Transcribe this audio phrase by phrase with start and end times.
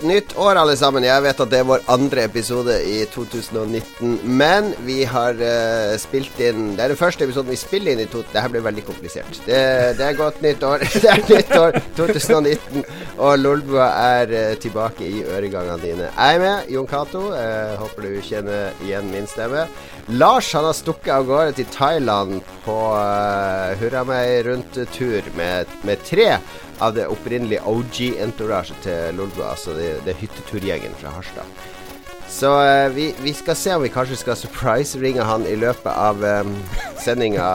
[0.00, 1.04] Nytt år, alle sammen.
[1.04, 4.14] Jeg vet at det er vår andre episode i 2019.
[4.24, 8.06] Men vi har uh, spilt inn Det er den første episoden vi spiller inn i
[8.08, 8.22] to...
[8.32, 9.28] Det her blir veldig komplisert.
[9.44, 9.58] Det,
[9.98, 10.86] det, er godt nytt år.
[11.04, 12.86] Det er nytt år 2019,
[13.18, 16.08] og Lolbua er uh, tilbake i øregangene dine.
[16.08, 17.26] Jeg er med, Jon Cato.
[17.34, 19.66] Uh, håper du kjenner igjen min stemme.
[20.16, 26.08] Lars han har stukket av gårde til Thailand på uh, hurra meg rundt-tur med, med
[26.08, 26.32] tre
[26.80, 31.68] av det opprinnelige OG-entouraget til Lolbua, altså det, det hytteturgjengen fra Harstad.
[32.30, 36.22] Så uh, vi, vi, skal se om vi kanskje skal surprise-ringe han i løpet av
[36.22, 36.52] um,
[37.02, 37.46] sendinga.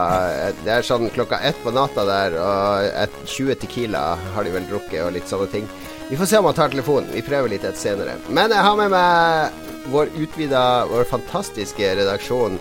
[0.64, 4.68] Det er sånn klokka ett på natta der, og et 20 Tequila har de vel
[4.68, 5.70] drukket, og litt sånne ting.
[6.10, 7.08] Vi får se om han tar telefonen.
[7.10, 8.14] Vi prøver litt et senere.
[8.28, 12.58] Men jeg har med meg vår utvida, vår fantastiske redaksjon.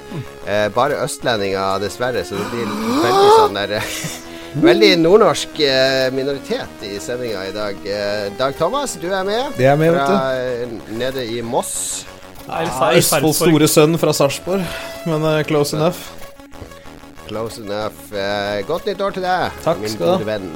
[0.47, 2.71] Eh, bare østlendinger, dessverre, så det blir
[3.03, 3.75] veldig sånn der
[4.55, 7.79] Veldig nordnorsk eh, minoritet i sendinga i dag.
[7.91, 9.49] Eh, Dag Thomas, du er med.
[9.57, 12.05] Det er med, fra eh, nede i Moss.
[12.45, 12.61] Ja,
[12.95, 14.61] Østfolds store sønn fra Sarpsborg,
[15.09, 15.97] men uh, close enough.
[17.25, 17.97] Close enough.
[18.13, 20.47] Uh, godt nytt år til deg, Takk min skal gode venn.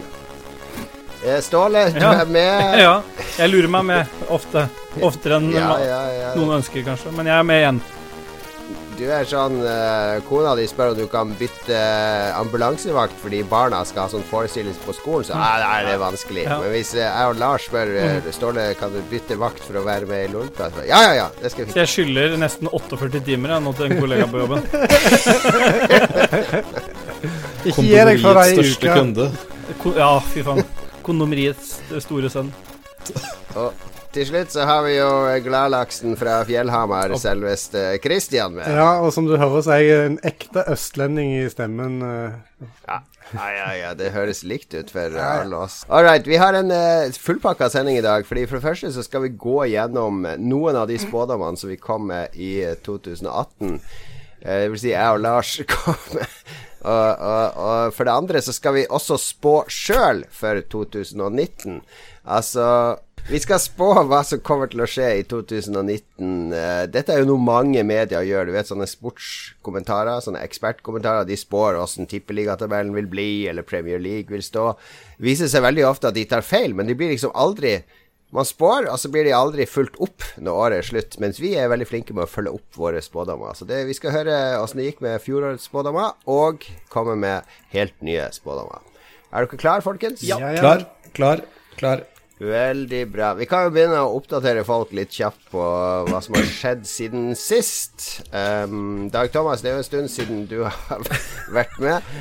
[1.44, 2.14] Ståle, du Ja.
[2.22, 2.76] er med.
[2.86, 2.94] ja,
[3.42, 4.68] jeg lurer meg med ofte.
[5.04, 6.30] Oftere enn Ja, ja, ja.
[6.40, 7.12] noen ønsker, kanskje.
[7.18, 7.82] Men jeg er med igjen.
[9.00, 11.72] Du er sånn uh, Kona di spør om du kan bytte
[12.36, 16.44] ambulansevakt fordi barna skal ha sånn forestillelse på skolen, så ah, nei, det er vanskelig.
[16.44, 16.58] Ja.
[16.60, 19.84] Men hvis uh, jeg og Lars spør uh, Ståle kan du bytte vakt for å
[19.88, 22.68] være med i Lolbua, så ja, ja, ja, det skal vi Så jeg skylder nesten
[22.68, 24.60] 48 timer jeg, nå til en kollega på jobben.
[27.70, 29.26] Ikke gi deg for deg i største kunde.
[29.96, 30.60] Ja, fy faen.
[31.08, 32.52] Kondomeriets store sønn.
[33.56, 33.72] Og
[34.14, 35.10] til slutt så har vi jo
[35.46, 38.70] gladlaksen fra Fjellhamar, selveste Christian, med.
[38.70, 42.02] Ja, og som du hører, så er jeg en ekte østlending i stemmen.
[42.88, 45.84] Ja, Ja, ja, ja, det høres likt ut for alle oss.
[45.90, 48.26] All right, vi har en uh, fullpakka sending i dag.
[48.26, 51.78] Fordi For det første så skal vi gå gjennom noen av de spådommene som vi
[51.78, 53.78] kom med i eh, 2018.
[53.78, 56.40] Uh, det vil si jeg og Lars kom med.
[56.80, 61.82] Og, og, og for det andre så skal vi også spå sjøl for 2019.
[62.30, 62.66] Altså
[63.28, 66.54] vi skal spå hva som kommer til å skje i 2019.
[66.56, 68.48] Eh, Dette er jo noe mange medier gjør.
[68.50, 71.28] Du vet sånne sportskommentarer, sånne ekspertkommentarer.
[71.30, 74.72] De spår åssen tippeligatabellen vil bli, eller Premier League vil stå.
[75.18, 77.82] Det viser seg veldig ofte at de tar feil, men de blir liksom aldri
[78.30, 81.16] Man spår, og så blir de aldri fulgt opp når året er slutt.
[81.18, 83.56] Mens vi er veldig flinke med å følge opp våre spådommer.
[83.58, 86.62] Så det, vi skal høre åssen det gikk med fjorårets spådommer, og
[86.94, 88.86] komme med helt nye spådommer.
[89.34, 90.22] Er dere klar, folkens?
[90.22, 90.62] Ja, ja.
[90.62, 90.86] Klar,
[91.18, 91.42] klar,
[91.82, 92.06] klar.
[92.40, 93.34] Veldig bra.
[93.36, 95.64] Vi kan jo begynne å oppdatere folk litt kjapt på
[96.08, 98.22] hva som har skjedd siden sist.
[98.32, 101.04] Um, Dag Thomas, det er jo en stund siden du har
[101.58, 102.14] vært med.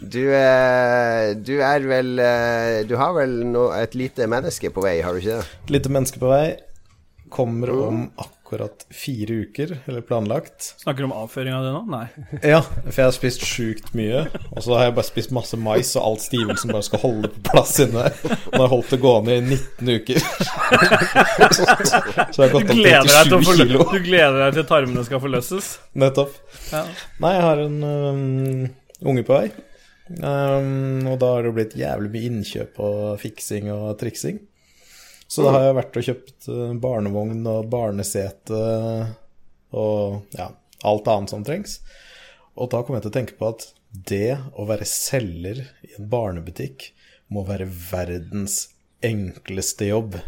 [0.00, 4.98] Du, eh, du er vel eh, Du har vel no, et lite menneske på vei,
[5.04, 5.52] har du ikke det?
[5.64, 6.56] Et lite menneske på vei.
[7.32, 8.43] Kommer om akkurat
[8.94, 10.74] fire uker, eller planlagt.
[10.82, 11.82] Snakker du om avføring av det nå?
[11.92, 12.06] Nei.
[12.54, 14.24] Ja, for jeg har spist sjukt mye.
[14.52, 17.44] Og så har jeg bare spist masse mais, og alt stivelsen bare skal holde på
[17.50, 18.06] plass inne.
[18.52, 20.22] Og har holdt det gående i 19 uker.
[22.30, 23.84] så jeg har gått opp til å 37 kilo.
[23.90, 25.74] du gleder deg til tarmene skal forløses?
[25.98, 26.34] Nettopp.
[26.70, 26.86] Ja.
[27.24, 28.66] Nei, jeg har en um,
[29.04, 29.46] unge på vei.
[30.20, 34.42] Um, og da har det blitt jævlig mye innkjøp og fiksing og triksing.
[35.26, 38.58] Så da har jeg vært og kjøpt øh, barnevogn og barnesete
[39.74, 40.50] og ja,
[40.86, 41.78] alt annet som trengs.
[42.54, 43.66] Og da kom jeg til å tenke på at
[44.10, 46.90] det å være selger i en barnebutikk
[47.34, 48.68] må være verdens
[49.04, 50.18] enkleste jobb.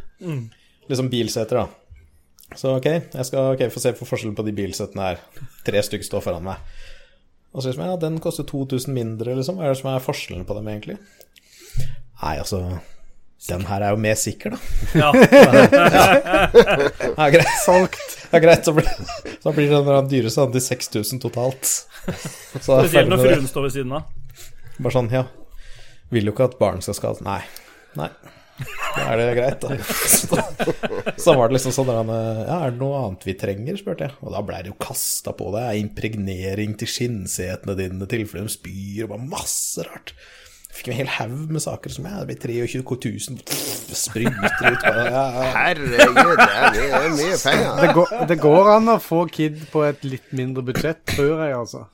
[0.91, 2.57] Liksom bilseter, da.
[2.57, 5.23] Så ok, jeg skal okay, få se på forskjellen på de bilsetene her.
[5.67, 6.63] Tre stykker står foran meg.
[7.53, 9.59] Og så liksom, ja, den koster 2000 mindre, liksom.
[9.59, 10.99] Hva er det som er forskjellen på dem, egentlig?
[12.21, 12.61] Nei, altså
[13.47, 14.59] Den her er jo mer sikker, da.
[14.97, 15.13] Ja.
[17.17, 17.49] Ja, greit.
[17.65, 18.17] Solgt.
[18.33, 18.65] Ja, greit.
[18.65, 18.89] Så blir,
[19.43, 21.65] så blir den dyreste dyre sånn til 6000 totalt.
[21.67, 24.03] Så er Spesielt når fruen står ved siden av.
[24.79, 25.25] Bare sånn, ja.
[26.15, 27.43] Vil jo ikke at barn skal skade Nei.
[27.99, 28.11] Nei.
[28.97, 29.69] Da er det greit, da.
[31.21, 31.99] Så var det liksom sånn der,
[32.47, 34.15] Ja, er det noe annet vi trenger, spurte jeg.
[34.25, 39.05] Og da blei det jo kasta på deg impregnering til skinnsetene dine, tilfelle de spyr,
[39.05, 40.09] og bare masse rart.
[40.77, 44.85] Fikk en hel haug med saker som jeg, det blir 23 000 spruter ut.
[44.85, 45.25] Ja, ja.
[45.57, 47.75] Herregud, det er mye, er mye penger.
[47.81, 51.55] Det går, det går an å få kid på et litt mindre budsjett, tror jeg,
[51.57, 51.87] altså.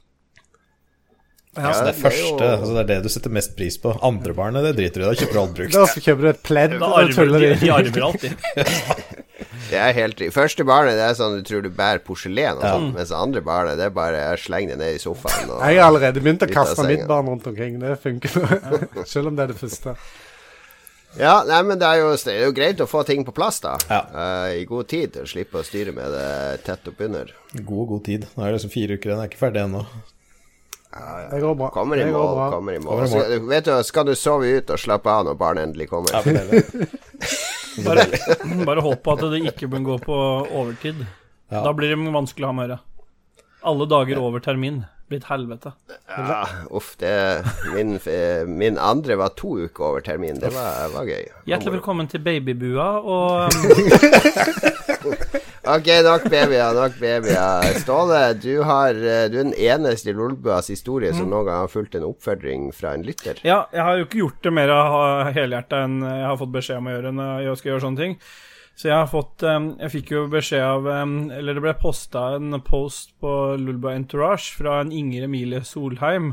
[1.52, 3.90] Ja, altså det det første, jo- altså det er det du setter mest pris på.
[4.08, 5.08] Andre barnet, det driter du i.
[5.11, 5.75] Da kjøper du alt brukt.
[5.76, 7.50] Da kjøper du et pledd Da og arver, tuller de.
[7.61, 8.32] de arver alltid.
[9.70, 10.32] Det er helt riktig.
[10.34, 12.78] Første barnet det er sånn du tror du bærer porselen, og Ja.
[12.96, 15.50] mens andre barnet det er bare sleng det ned i sofaen.
[15.50, 17.78] Og, Jeg har allerede begynt å kaste mitt barn rundt omkring.
[17.80, 19.96] Det funker, selv om det er det første.
[21.20, 23.60] Ja, nei, men det er, jo, det er jo greit å få ting på plass,
[23.60, 23.74] da.
[23.90, 23.98] Ja.
[24.14, 25.18] Uh, I god tid.
[25.20, 27.34] Og slippe å styre med det tett oppunder.
[27.60, 28.24] God, god tid.
[28.32, 29.84] Nå er det liksom fire uker igjen, jeg er ikke ferdig ennå.
[31.30, 31.68] Det går bra.
[31.72, 32.34] Kommer i det går mål.
[32.36, 32.46] bra.
[32.52, 32.88] Kommer i mål.
[32.88, 33.36] Kommer i mål.
[33.36, 36.12] Så, vet du, skal du sove ut og slappe av når barnet endelig kommer?
[36.12, 36.88] Ja, for det,
[37.80, 38.06] Bare,
[38.69, 40.16] bare håp på at det ikke bør gå på
[40.46, 41.04] overtid.
[41.52, 41.62] Ja.
[41.66, 42.82] Da blir det vanskelig å ha med å gjøre.
[43.72, 44.82] Alle dager over termin
[45.12, 45.74] blitt helvete.
[46.08, 47.98] Ja, uff, det min,
[48.48, 50.40] min andre var to uker over termin.
[50.40, 51.28] Det var, var gøy.
[51.50, 53.52] Hjertelig velkommen til babybua og
[55.62, 57.66] Ok, nok babyer, nok babyer.
[57.78, 61.18] Ståle, du, har, eh, du er den eneste i Lolbuas historie Mm.
[61.20, 63.38] som noen gang har fulgt en oppfordring fra en lytter.
[63.46, 66.78] Ja, jeg har jo ikke gjort det mer av helhjerta enn jeg har fått beskjed
[66.78, 68.16] om å gjøre når jeg skal gjøre sånne ting.
[68.74, 73.12] Så jeg har fått Jeg fikk jo beskjed av Eller det ble posta en post
[73.20, 76.32] på Lulba Entourage fra en Inger Emilie Solheim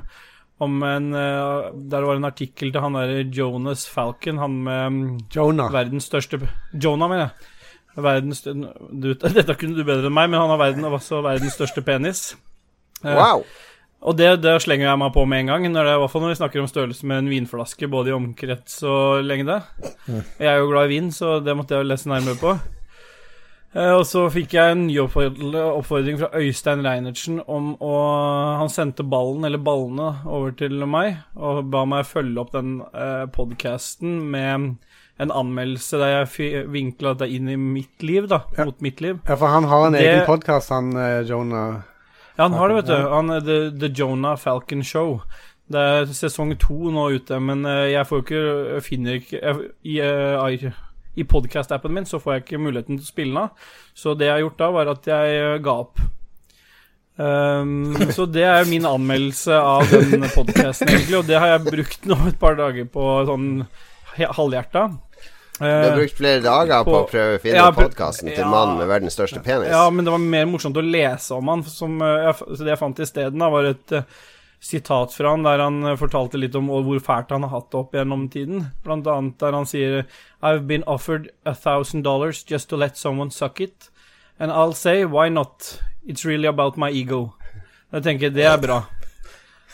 [0.61, 5.69] om en Der var en artikkel til han derre Jonas Falcon, han med um, Jonah.
[5.69, 6.39] verdens største
[6.73, 7.58] Jonah, mener jeg.
[7.95, 11.81] Verdens, du, dette kunne du bedre enn meg, men han har verden, også verdens største
[11.85, 12.29] penis.
[13.03, 13.45] Eh, Wow!
[13.99, 16.61] og det, det slenger jeg meg på med en gang, når det, når vi snakker
[16.61, 19.57] om størrelse med en vinflaske, både i omkrets og lengde.
[20.07, 22.53] Jeg er jo glad i vin, så det måtte jeg jo lese nærmere på.
[23.75, 27.91] Eh, og så fikk jeg en ny oppfordring fra Øystein Reinertsen om å
[28.63, 33.27] Han sendte ballen, eller ballene, over til meg og ba meg følge opp den eh,
[33.35, 34.71] podkasten med
[35.19, 38.43] en anmeldelse der jeg vinkla det inn i mitt liv, da.
[38.57, 38.65] Ja.
[38.69, 39.19] Mot mitt liv.
[39.27, 41.81] Ja, for han har en Det- egen podkast, han eh, Jonah.
[42.37, 43.09] Ja, han har det, vet du.
[43.09, 45.21] Han er The, The Jonah Falcon Show.
[45.69, 49.67] Det er sesong to nå ute, men eh, jeg får jo ikke finner ikke jeg,
[49.83, 50.71] I, eh,
[51.19, 53.67] i, podcast-appen min så får jeg ikke muligheten til å spille den av.
[53.93, 55.99] Så det jeg har gjort da, var at jeg eh, ga opp.
[57.19, 62.07] Um, så det er min anmeldelse av den podcasten, egentlig, og det har jeg brukt
[62.07, 63.49] nå et par dager på sånn
[64.15, 64.87] halvhjerta.
[65.59, 68.43] Du har Eh, brukt flere dager på, på- å prøve å finne Ja, podkasten til
[68.45, 68.49] ja.
[68.49, 69.67] mannen med verdens største penis.
[69.69, 71.63] Ja, men det var mer morsomt å lese om han.
[71.63, 74.01] Som, eh, jeg, så det jeg fant isteden, var et uh,
[74.61, 77.93] sitat fra han der han fortalte litt om hvor fælt han har hatt det opp
[77.95, 78.71] gjennom tiden.
[78.83, 80.05] Blant annet der han sier
[80.41, 83.89] I've been offered a thousand dollars just to let someone suck it.
[84.39, 85.79] And I'll say why not?
[86.07, 87.33] It's really about my ego.
[87.91, 88.83] Jeg tenker det er bra.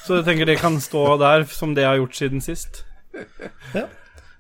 [0.06, 2.84] Så jeg tenker det kan stå der som det jeg har gjort siden sist.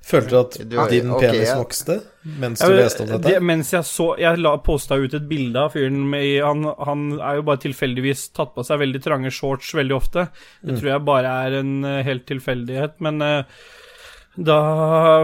[0.05, 1.55] Følte du at Du- din okay, penis ja.
[1.57, 3.41] vokste mens Ja, du leste om det, dette?
[3.41, 7.39] mens jeg så Jeg la, posta ut et bilde av fyren med han, han er
[7.39, 10.27] jo bare tilfeldigvis tatt på seg veldig trange shorts veldig ofte.
[10.61, 13.43] Det tror jeg bare er en uh, helt tilfeldighet, men uh,
[14.37, 14.59] da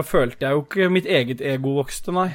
[0.02, 2.30] følte jeg jo ikke mitt eget ego vokste, nei.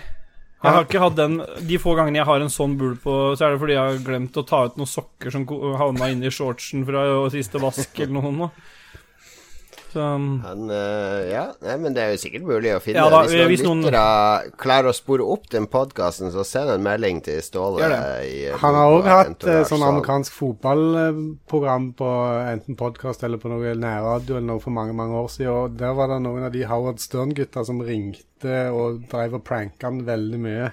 [0.57, 1.35] Jeg har ikke hatt den
[1.69, 4.05] De få gangene jeg har en sånn bul på, så er det fordi jeg har
[4.07, 5.45] glemt å ta ut noen sokker som
[5.77, 8.49] havna inni shortsen fra siste vask eller noe.
[9.93, 12.99] Så um, Han, eh, ja, nei, men det er jo sikkert mulig å finne.
[12.99, 16.69] Ja da, hvis noen hvis noen- lyttere klarer å spore opp den podkasten, så send
[16.73, 17.87] en melding til Ståle.
[18.27, 22.09] I, eh, Han har òg hatt eh, sånn amerikansk fotballprogram på
[22.53, 25.53] enten podkast eller på noe nærradio eller noe for mange mange år siden.
[25.53, 29.87] Og der var det noen av de Howard Stern-gutta som ringte og drev og pranka
[29.89, 30.71] han veldig mye.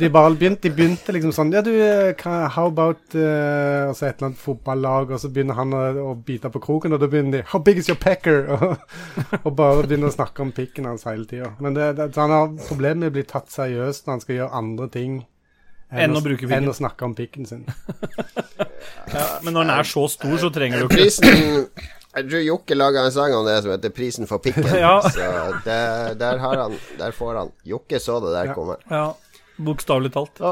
[0.00, 4.18] De bare begynte, de begynte liksom sånn Ja, du, eh, how about uh, Altså et
[4.18, 7.38] eller annet fotballag, og så begynner han å, å bite på kroken, og da begynner
[7.38, 8.44] de How big is your pecker?
[8.52, 8.76] Og,
[9.42, 11.52] og bare begynner å snakke om pikken hans hele tida.
[11.62, 14.60] Men det, det, han har problemer med å bli tatt seriøst når han skal gjøre
[14.60, 15.16] andre ting
[15.92, 16.62] Enn å bruke pikken.
[16.62, 17.64] enn å snakke om pikken sin.
[19.16, 21.66] ja, men når den er så stor, så trenger du ikke Prisen
[22.12, 24.68] Jeg tror Jokke laga en sang om det som heter 'Prisen for pikken'.
[24.84, 25.00] Ja.
[25.00, 27.52] Så det, der har han Der får han.
[27.64, 28.54] Jokke så det der Ja.
[28.54, 28.76] komme.
[28.90, 29.14] Ja,
[29.58, 30.40] bokstavelig talt.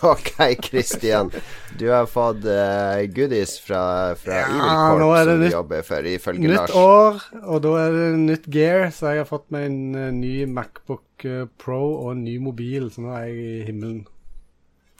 [0.00, 0.30] Ok,
[0.62, 1.30] Kristian.
[1.76, 5.82] Du har fått uh, goodies fra, fra Ja, Evil Corp, det som du nytt- jobber
[5.82, 6.70] for, ifølge Nytt Lars.
[6.70, 7.18] år,
[7.50, 11.24] og da er det nytt gear, så jeg har fått meg en uh, ny Macbook
[11.26, 14.06] uh, Pro og en ny mobil, så nå er jeg i himmelen.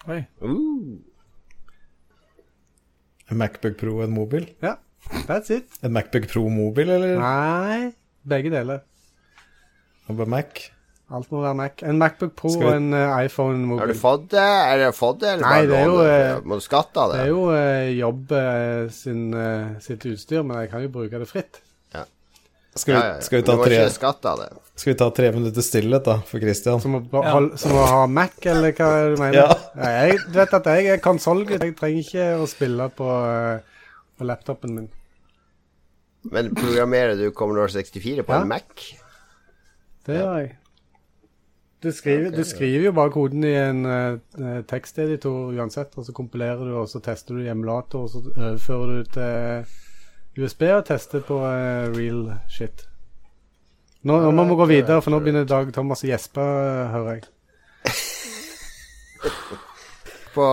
[0.09, 0.19] Oi.
[0.43, 0.99] Uh.
[3.31, 4.49] En Macbook Pro og en mobil?
[4.67, 4.75] Ja,
[5.27, 5.69] that's it.
[5.83, 7.93] En Macbook Pro-mobil, eller Nei,
[8.29, 8.83] begge deler.
[10.09, 10.65] bare Mac?
[11.11, 11.83] Alt må være Mac.
[11.89, 12.91] En Macbook Pro vi- og en
[13.25, 14.43] iPhone-mobil Har du fått det?
[14.43, 17.19] Er det fått det, eller Nei, det er jo, eh, Må du skatte av Det
[17.19, 17.25] det?
[17.25, 21.29] er jo uh, jobb eh, sin, eh, sitt utstyr, men jeg kan jo bruke det
[21.31, 21.63] fritt.
[22.79, 23.21] Skal vi, Ja, ja, ja.
[23.25, 24.49] skal vi ta Du må tre ikke skatte av det.
[24.79, 26.79] Skal vi ta tre minutter stillhet, da, for Christian?
[26.81, 27.57] Som å, Ja.
[27.57, 29.35] som å ha Mac, eller hva er det du mener?
[29.35, 29.57] Ja.
[29.75, 31.65] Nei, jeg du vet at jeg er konsollgutt.
[31.65, 33.59] Jeg trenger ikke å spille på, eh,
[34.19, 34.89] på laptopen min.
[36.29, 38.41] Men programmerer du Commodore 64 på Ja.
[38.43, 38.89] en Mac?
[40.07, 40.57] Det gjør jeg.
[41.83, 44.19] Du skriver, du skriver jo bare koden i en uh,
[44.67, 48.97] teksteditor uansett, og så kompilerer du, og så tester du i emulator, og så overfører
[48.97, 52.83] du til USB og tester på uh, real shit.
[54.03, 57.15] Nå, nå må vi gå videre, for nå begynner Dag Thomas å gjespe, eh, hører
[57.15, 57.25] jeg.
[60.39, 60.47] På,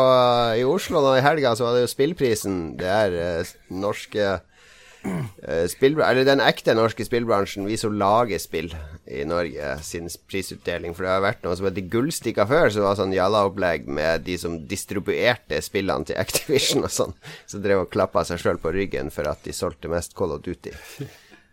[0.58, 2.60] I Oslo nå i helga så var det jo Spillprisen.
[2.80, 8.72] Det er eh, norske eh, spill, Eller den ekte norske spillbransjen, vi som lager spill
[9.06, 10.96] i Norge, sin prisutdeling.
[10.98, 14.40] For det har vært noe som heter Gullstikka før, som var sånn jalla-opplegg med de
[14.42, 17.14] som distribuerte spillene til Activision og sånn.
[17.46, 20.42] Som drev og klappa seg sjøl på ryggen for at de solgte mest Call of
[20.48, 20.74] Duty.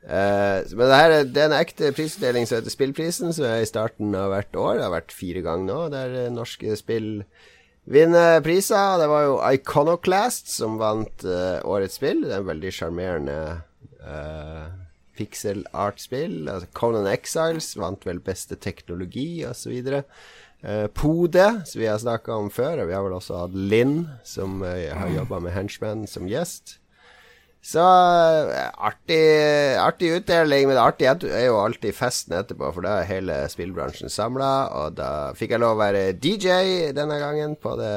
[0.03, 3.61] Uh, men det her er, det er en ekte prisutdeling som heter Spillprisen, som er
[3.63, 4.79] i starten av hvert år.
[4.79, 7.11] Det har vært fire ganger nå, der eh, norske spill
[7.85, 8.99] vinner priser.
[8.99, 12.25] Det var jo Iconoclast som vant uh, årets spill.
[12.27, 13.39] Det er en veldig sjarmerende
[14.05, 14.69] uh,
[15.19, 16.47] pixel art-spill.
[16.49, 19.73] Altså Conan Exiles vant vel beste teknologi, osv.
[20.63, 24.07] Uh, Pode, som vi har snakka om før, og vi har vel også hatt Linn,
[24.27, 26.79] som uh, har jobba med Henchman som gjest.
[27.63, 29.21] Så eh, artig,
[29.79, 34.11] artig utdeling, men det artige er jo alltid festen etterpå, for da er hele spillbransjen
[34.11, 34.51] samla.
[34.81, 37.95] Og da fikk jeg lov å være DJ denne gangen på det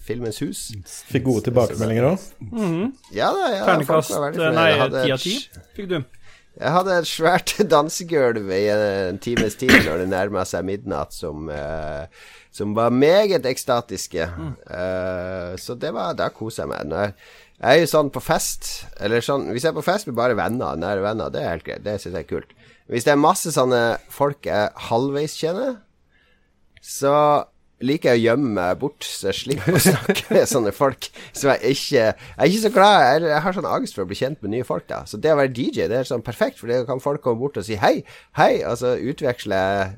[0.00, 0.64] Filmens hus.
[1.12, 2.26] Fikk gode tilbakemeldinger òg?
[2.48, 2.88] Mhm.
[3.12, 4.50] Ja da, ja, Ternekast fornøyde.
[4.56, 5.36] Nei, ti av ti
[5.76, 6.00] fikk du.
[6.52, 11.48] Jeg hadde et svært dansegulv i en times tid når det nærma seg midnatt, som,
[11.48, 12.04] uh,
[12.52, 14.26] som var meget ekstatiske.
[14.68, 16.90] Eh, så det var Da koser jeg meg.
[16.90, 17.14] Når jeg,
[17.60, 20.34] jeg er jo sånn på fest Eller sånn Hvis jeg er på fest med bare
[20.38, 21.84] venner, nære venner, det er helt greit.
[21.84, 22.52] Det syns jeg er kult.
[22.90, 23.82] Hvis det er masse sånne
[24.12, 25.76] folk jeg halvveis kjenner,
[26.82, 27.14] så
[27.82, 31.08] liker jeg å gjemme meg bort, så jeg slipper å snakke med sånne folk.
[31.32, 34.10] som jeg ikke Jeg er ikke så glad Jeg, jeg har sånn angst for å
[34.10, 35.02] bli kjent med nye folk, da.
[35.08, 37.58] Så det å være DJ, det er sånn perfekt, for det kan folk komme bort
[37.58, 38.02] og si hei,
[38.38, 39.92] hei, og så utveksler jeg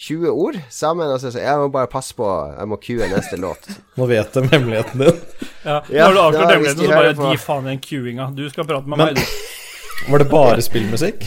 [0.00, 2.26] 10-20 ord sammen, og så sier jeg jeg må bare passe på,
[2.56, 3.68] jeg må cue neste låt.
[4.00, 5.18] Nå vet de hemmeligheten din.
[5.64, 8.30] Ja, Ja, Når du avslører hemmeligheten, så bare på- gi faen i den cuinga.
[8.36, 9.58] Du skal prate med Men- meg, du.
[10.10, 11.26] Var det bare spillmusikk?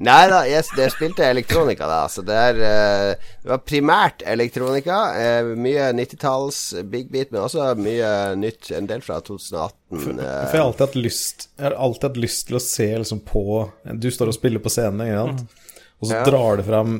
[0.00, 1.98] Nei da, yes, det spilte elektronika, da.
[2.08, 4.96] Så det er uh, Det var primært elektronika.
[5.12, 8.08] Uh, mye 90-talls big beat, men også mye
[8.40, 8.70] nytt.
[8.78, 9.76] En del fra 2018.
[9.92, 12.86] For for jeg har alltid hatt lyst Jeg har alltid hatt lyst til å se
[13.02, 13.44] liksom på
[14.00, 15.58] Du står og spiller på scenen, ikke sant?
[16.00, 16.24] Og så Ja.
[16.24, 16.94] drar det fram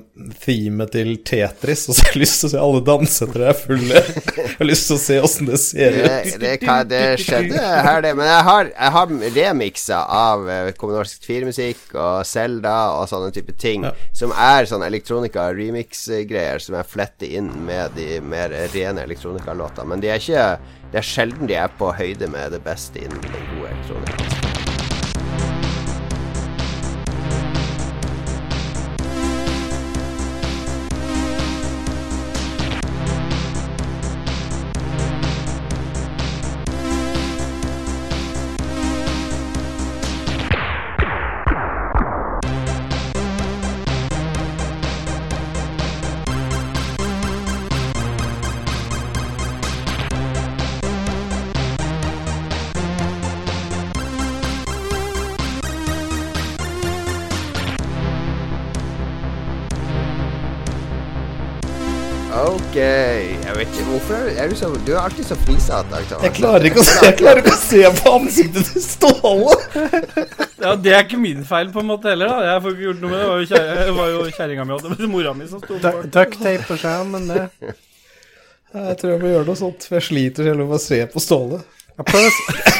[0.44, 3.46] themet til Tetris, og så har jeg lyst til å se alle danse etter det
[3.48, 4.02] er fulle.
[4.36, 6.04] Jeg har lyst til å se åssen det ser ut.
[6.04, 8.10] det, det, kan, det skjedde her, det.
[8.18, 13.56] Men jeg har, jeg har remikser av uh, Norsk 4-musikk og Selda og sånne type
[13.56, 13.94] ting, Ja.
[14.12, 19.88] som er sånn elektronika-remix-greier som jeg fletter inn med de mer rene elektronikalåtene.
[19.94, 20.58] Men de er ikke
[20.92, 24.49] Det er sjelden de er på høyde med det beste innen den gode elektronika.
[63.60, 65.98] Jeg vet ikke Hvorfor er, er du så Du er alltid så frisete.
[66.24, 69.56] Jeg klarer ikke å se, jeg klarer ikke å se på ansiktet til Ståle!
[70.64, 72.54] Ja, Det er ikke min feil på en måte heller, da.
[72.54, 73.60] Jeg får ikke gjort noe med det.
[73.80, 76.00] Det var jo, kjerringa mi og mora mi som sto bak.
[76.12, 77.44] Ducktape på skjermen, det.
[78.76, 81.24] Jeg tror jeg må gjøre noe sånt, for jeg sliter selv med å se på
[81.24, 81.60] Ståle.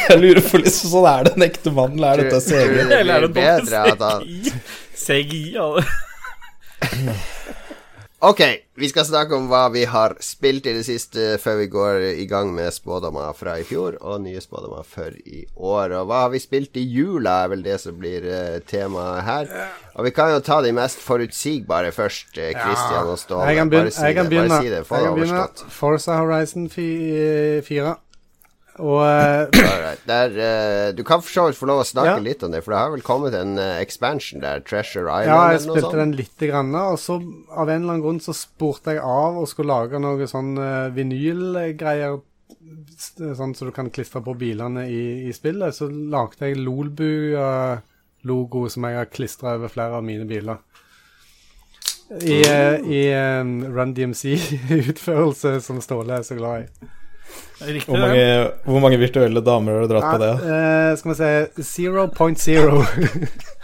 [0.09, 2.79] Jeg lurer på liksom sånn Er det en ekte mann, eller er dette Tror- tror
[2.81, 2.95] CG?
[2.97, 4.53] Eller er det bedre at han CGI?
[5.05, 5.67] CGI, ja.
[8.23, 8.41] Ok,
[8.77, 12.27] vi skal snakke om hva vi har spilt i det siste før vi går i
[12.29, 15.95] gang med spådommer fra i fjor og nye spådommer for i år.
[15.97, 19.49] Og hva har vi spilt i jula, er vel det som blir uh, temaet her.
[19.95, 23.49] Og vi kan jo ta de mest forutsigbare først, eh, Christian og Ståle.
[23.49, 23.89] Jeg kan begynne.
[23.89, 24.29] Bare si det.
[24.37, 24.85] Bare si det.
[24.85, 25.65] Få det overstått.
[25.81, 27.97] Forza Horizon 4.
[28.81, 32.23] Og eh, Der, eh, du kan for så vidt få lov å snakke Ja.
[32.25, 35.51] litt om det, for det har vel kommet en eh, expansion der, Treasure Island Ja,
[35.53, 39.03] jeg spilte den lite grann, og så av en eller annen grunn så spurte jeg
[39.05, 40.55] av og skulle lage noe sånn
[40.95, 42.17] vinylgreier,
[43.37, 45.75] sånn så du kan klistre på bilene i, i spillet.
[45.77, 50.57] Så lagde jeg Lolbu-logo som jeg har klistra over flere av mine biler.
[52.11, 56.89] I, i en Run DMC-utførelse som Ståle er så glad i.
[57.61, 57.87] Riktig.
[57.91, 58.25] Hvor mange,
[58.65, 60.31] hvor mange virtuelle damer har du dratt på det?
[60.41, 62.85] Uh, skal vi se 0.0.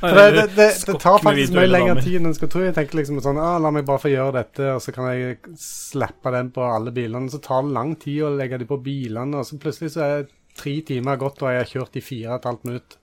[0.00, 2.62] Det, det, det, det tar faktisk mye lengre tid enn en skulle tro.
[2.62, 5.38] Jeg tenkte liksom sånn ah, La meg bare få gjøre dette, og så kan jeg
[5.58, 7.30] slappe den på alle bilene.
[7.32, 10.28] Så tar det lang tid å legge de på bilene, og så plutselig så er
[10.58, 12.98] tre timer gått, og jeg har kjørt i fire og et halvt minutt.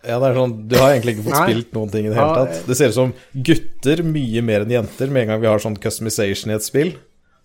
[0.00, 1.46] Ja, det er sånn Du har egentlig ikke fått Nei.
[1.50, 2.64] spilt noen ting i det hele tatt.
[2.64, 3.14] Det ser ut som
[3.50, 6.94] gutter mye mer enn jenter med en gang vi har sånn customization i et spill.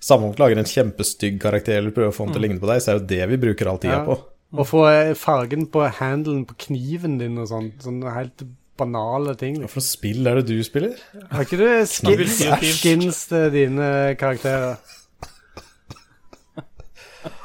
[0.06, 2.62] Samme om du lager en kjempestygg karakter eller prøver å få den til å ligne
[2.62, 4.04] på deg, så er det jo det vi bruker all tida Ja.
[4.06, 4.20] på.
[4.56, 7.72] Å få eh, fargen på handelen på kniven din og sånn.
[7.82, 8.44] Sånne helt
[8.78, 9.58] banale ting.
[9.64, 10.94] Hva for noe spill er det du spiller?
[11.32, 12.38] Har ikke du skins,
[12.78, 14.78] skins til dine karakterer?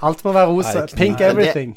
[0.05, 0.85] Alt må være rosa.
[0.97, 1.75] Pink everything.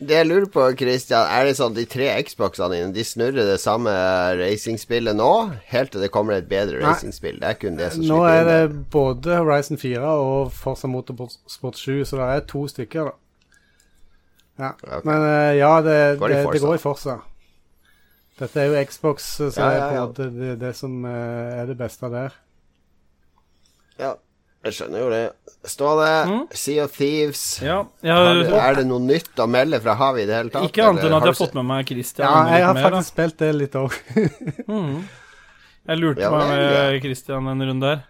[0.00, 3.44] Det jeg lurer på, Christian, er det sånn at de tre Xboxene dine De snurrer
[3.50, 3.92] det samme
[4.38, 5.32] racingspillet nå,
[5.68, 6.88] helt til det kommer et bedre Nei.
[6.88, 7.36] racingspill?
[7.42, 8.60] Det er kun det som Nå er det
[8.92, 13.16] både Horizon 4 og Forza Motorsport 7, så det er to stykker, da.
[14.60, 14.72] Ja.
[14.80, 15.04] Okay.
[15.08, 17.18] Men eh, ja, det, Går det, det går i Forza.
[18.40, 20.06] Dette er jo Xbox, så Ja, er ja, på en ja.
[20.08, 22.40] måte det, det som eh, er det beste der.
[24.00, 24.14] Ja,
[24.64, 25.22] jeg skjønner jo det.
[25.68, 26.44] Ståle, Mm.
[26.56, 27.60] Sea of Thieves.
[27.62, 30.68] Ja, Har er det noe nytt å melde fra havet i det hele tatt?
[30.70, 32.82] ikke annet enn at jeg har fått med meg Christian Ja, jeg har mer.
[32.82, 32.90] Da.
[32.90, 33.92] faktisk spilt det litt òg.
[34.68, 34.94] mm.
[35.90, 38.00] Jeg lurte Ja, meg med Christian en runde der.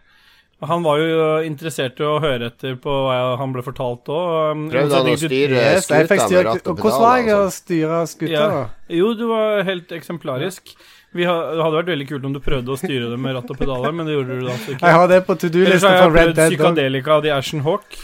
[0.63, 4.67] Han var jo interessert i å høre etter på hva han ble fortalt òg.
[4.71, 7.55] Prøvde han å styre skuta med ratt og Hvordan var jeg å sånn?
[7.57, 8.67] styre skuta, Ja.
[8.91, 10.75] Jo, du var helt eksemplarisk.
[10.77, 13.51] Vi ha, det hadde vært veldig kult om du prøvde å styre det med ratt
[13.51, 14.85] og pedaler, men det gjorde du da altså ikke.
[14.87, 17.25] Jeg har det på to har do-lista jeg for Red prøvd jeg prøvd Psykadelika av
[17.25, 17.97] The Ashen Hawk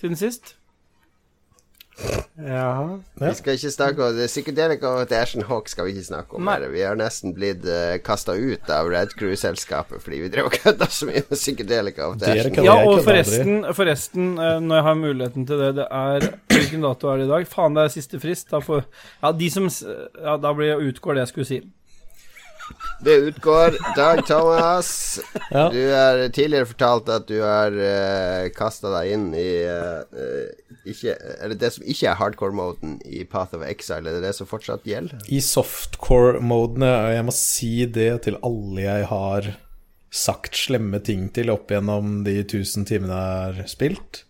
[0.00, 0.56] siden sist.
[2.40, 2.98] Ja.
[3.20, 6.46] Vi skal ikke snakke om Psykadelica og The Ashen Hawk skal vi ikke snakke om.
[6.46, 6.54] Nei.
[6.56, 6.72] her.
[6.72, 10.88] Vi har nesten blitt uh, kasta ut av Red Crew-selskapet fordi vi drev og kødda
[10.88, 12.68] så mye med Psykadelica og The Ashen Hawk.
[12.68, 17.10] Ja, og forresten, forresten, eh, når jeg har muligheten til det, det er Hvilken dato
[17.10, 17.46] er det i dag?
[17.48, 18.48] Faen, det er siste frist.
[18.50, 18.82] Da, får,
[19.22, 21.60] ja, de som, ja, da blir utgår det jeg skulle si.
[23.00, 23.76] Det utgår.
[23.96, 25.68] Dag Thomas, Ja.
[25.72, 30.50] du har tidligere fortalt at du har uh, kasta deg inn i uh, eh,
[30.90, 34.48] ikke, Eller det som ikke er hardcore-moden i Path of Exile, er det det som
[34.50, 35.20] fortsatt gjelder?
[35.28, 39.52] I softcore-modene, og jeg må si det til alle jeg har
[40.10, 44.24] sagt slemme ting til opp gjennom de tusen timene jeg har spilt.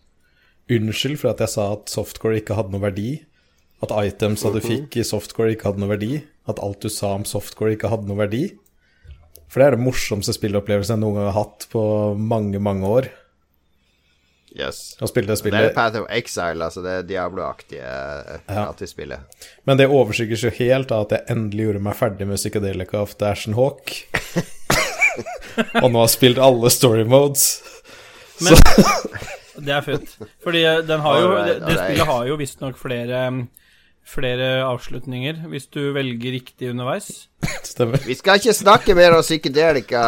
[0.71, 3.11] Unnskyld for at jeg sa at softcore ikke hadde noe verdi.
[3.81, 6.21] At items du fikk i softcore ikke hadde noe verdi.
[6.49, 8.45] At alt du sa om softcore ikke hadde noe verdi.
[9.51, 11.81] For det er det morsomste spillopplevelsen jeg noen gang har hatt på
[12.15, 13.09] mange, mange år.
[14.51, 14.97] Yes.
[14.99, 15.69] Å spille det Det er.
[15.75, 19.19] Path of Exile, altså det Diablo-aktige uh, Ja.
[19.63, 23.15] Men det overskygges jo helt av at jeg endelig gjorde meg ferdig med Psychedelica of
[23.15, 23.95] Dashen Ashen Hawk.
[25.83, 27.61] og nå har spilt alle story modes.
[28.43, 28.59] Men
[29.67, 30.17] det er fint.
[30.43, 33.41] Fordi eh, den har jo, det, det spillet har jo visstnok flere mm,
[34.11, 37.27] Flere avslutninger, hvis du velger riktig underveis.
[37.71, 38.01] Stemmer.
[38.03, 40.01] Vi skal ikke snakke mer om psykedelika.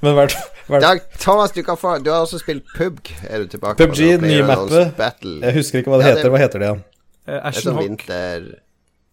[0.00, 0.36] Men hvert,
[0.70, 3.10] hvert Dag Thomas, du kan få Du har også spilt PUBG.
[3.28, 4.20] Er du tilbake PUBG, på det?
[4.30, 5.26] nye mappet.
[5.42, 6.30] Jeg husker ikke hva det Ja, det- heter.
[6.32, 6.82] Hva heter det igjen?
[6.82, 7.32] Ja?
[7.32, 7.88] Det er Ashen sånn Hawk.
[7.88, 8.46] vinter...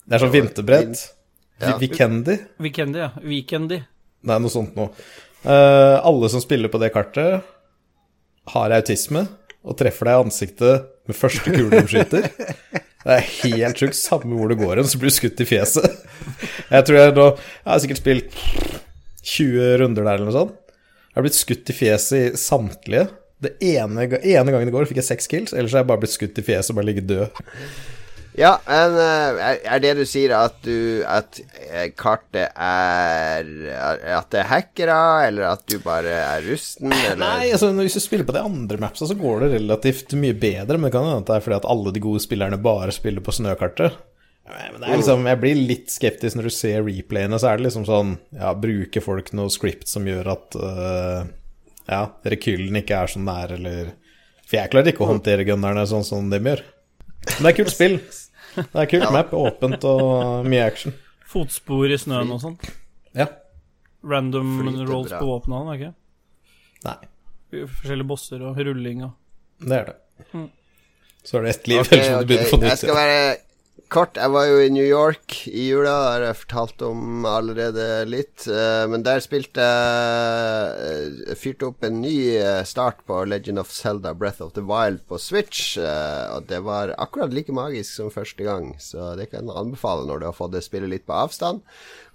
[0.09, 1.01] Det er sånn vinterbrett.
[1.61, 1.73] Ja.
[1.77, 3.09] Weekendy, ja.
[3.21, 3.81] Weekendy.
[4.25, 4.89] Nei, noe sånt noe.
[5.43, 7.43] Uh, alle som spiller på det kartet,
[8.55, 9.25] har autisme
[9.61, 12.29] og treffer deg i ansiktet med første kule de skyter.
[12.99, 13.97] Det er helt sjukt.
[13.97, 15.85] Samme hvor du går hen, så blir du skutt i fjeset.
[16.69, 18.35] Jeg tror jeg nå Jeg har sikkert spilt
[19.29, 20.57] 20 runder der eller noe sånt.
[21.09, 23.07] Jeg har blitt skutt i fjeset i samtlige.
[23.39, 25.55] Det ene, ene gangen det går, fikk jeg seks kills.
[25.55, 27.39] Ellers har jeg bare blitt skutt i fjeset og bare ligget død.
[28.39, 33.49] Ja, men eh, er, det du sier at du At eh, kartet er
[34.15, 38.03] At det er hackere, eller at du bare er rusten, eller Nei, altså hvis du
[38.03, 40.77] spiller på de andre mapsa, så går det relativt mye bedre.
[40.77, 43.25] Men det kan hende at det er fordi at alle de gode spillerne bare spiller
[43.25, 43.97] på snøkartet.
[44.49, 47.67] Men det er liksom, Jeg blir litt skeptisk når du ser replayene, så er det
[47.67, 51.27] liksom sånn Ja, bruker folk noe script som gjør at uh,
[51.89, 52.01] Ja,
[52.33, 53.93] rekylen ikke er så nær, eller
[54.47, 56.63] For jeg klarer ikke å håndtere gunnerne sånn som de gjør.
[57.35, 57.99] Men det er kult spill.
[58.55, 60.93] Det er kult map, åpent og mye action.
[61.29, 62.55] Fotspor i snøen og sånn.
[63.17, 63.27] Ja.
[64.09, 65.19] Random Flyte rolls bra.
[65.21, 65.95] på våpnene, er det ikke?
[66.87, 66.97] Nei,
[67.65, 69.15] Forskjellige bosser og rulling og
[69.67, 69.95] det er det.
[71.27, 72.83] Så er det ett liv, okay, ellers må du begynner begynne på Jeg nytt.
[72.83, 73.37] skal være
[73.89, 74.17] kort.
[74.19, 78.45] Jeg var jo i New York i jula, har jeg fortalt om allerede litt.
[78.47, 84.13] eh, Men der spilte jeg Fyrte opp en ny eh, start på Legend of Zelda
[84.13, 85.77] Breath of the Wild på Switch.
[85.77, 90.05] eh, Og det var akkurat like magisk som første gang, så det kan jeg anbefale
[90.07, 91.61] når du har fått det spillet litt på avstand.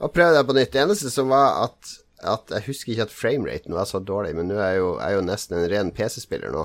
[0.01, 0.73] Og prøv deg på nytt.
[0.73, 4.49] Det eneste som var at at jeg husker ikke at frameraten var så dårlig, men
[4.49, 6.63] nå er jeg jo, er jo nesten en ren PC-spiller nå.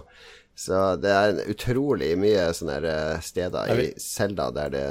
[0.59, 4.85] Så det er utrolig mye sånne eh, steder Er i Selda der det,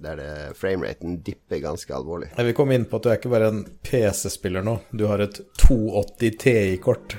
[0.00, 2.30] der det frameraten dipper ganske alvorlig.
[2.38, 5.20] Jeg vil komme inn på at du er ikke bare en PC-spiller nå, du har
[5.20, 7.18] et 280 TI-kort.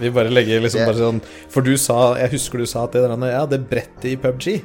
[0.00, 1.18] Vi bare legger liksom bare sånn
[1.50, 4.60] For du sa Jeg husker du sa at det der Ja, det brettet i PubG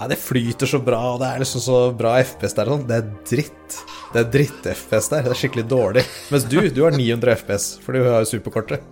[0.00, 2.70] Nei, det flyter så bra, og det er liksom så bra FPS der.
[2.70, 2.86] og Sånn.
[2.88, 3.80] Det er dritt.
[4.10, 5.22] Det er dritt-FPS der.
[5.22, 6.02] Det er skikkelig dårlig.
[6.34, 8.82] Mens du, du har 900 FPS, for du har superkortet.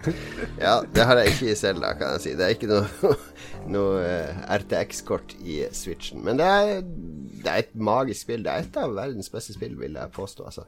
[0.66, 2.32] Ja, det har jeg ikke i Selda, kan jeg si.
[2.38, 3.12] Det er ikke noe,
[3.76, 6.24] noe eh, RTX-kort i Switchen.
[6.26, 8.42] Men det er, det er et magisk spill.
[8.42, 10.48] Det er et av verdens beste spill, vil jeg påstå.
[10.50, 10.66] Altså.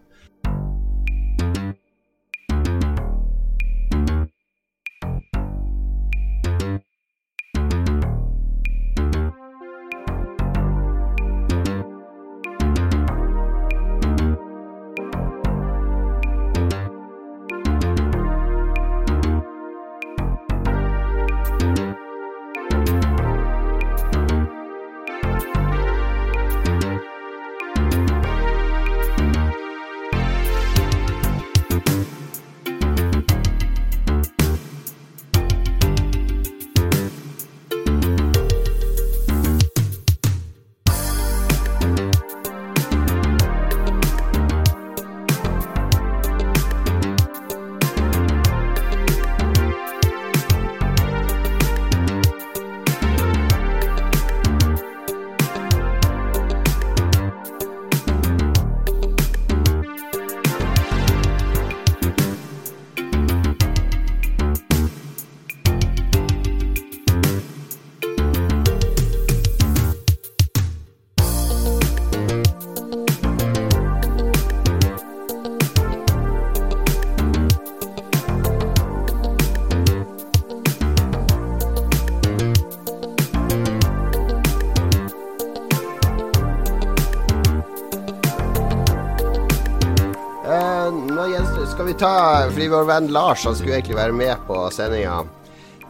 [91.98, 95.24] Ta Fordi vår venn Lars Han skulle egentlig være med på sendinga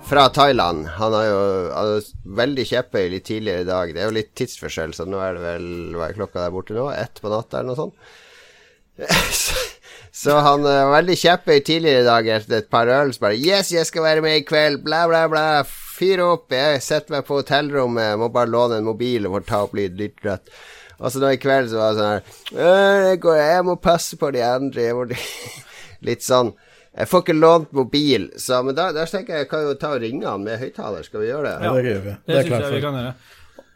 [0.08, 0.86] fra Thailand.
[0.96, 1.40] Han har jo
[1.74, 3.90] han veldig kjepphøy litt tidligere i dag.
[3.92, 6.76] Det er jo litt tidsforskjell, så nå er det vel Hva er klokka der borte
[6.76, 6.86] nå?
[6.96, 8.14] Ett på natta, eller noe sånt?
[10.22, 13.12] så, han eh, var veldig kjepphøy tidligere i dag etter et par øl.
[13.12, 14.80] Så bare Yes, jeg skal være med i kveld!
[14.86, 15.44] Bla, bla, bla.
[15.68, 16.48] Fyr opp!
[16.56, 20.00] Jeg setter meg på hotellrommet, må bare låne en mobil og får ta opp lyd
[20.00, 20.48] litt rett.
[20.98, 24.32] Og så nå i kveld så var det sånn her «Øh, jeg må passe på
[24.32, 24.88] de andre.
[24.88, 25.04] Jeg må
[26.06, 26.52] Litt sånn.
[26.98, 30.02] Jeg får ikke lånt mobil, så Men da, tenker jeg jeg kan jo ta og
[30.02, 31.04] ringe han med høyttaler.
[31.06, 31.66] Skal vi gjøre det?
[31.66, 32.14] Ja, det gjør vi.
[32.14, 32.86] Det Det er syns klart jeg vi for.
[32.88, 33.14] kan gjøre.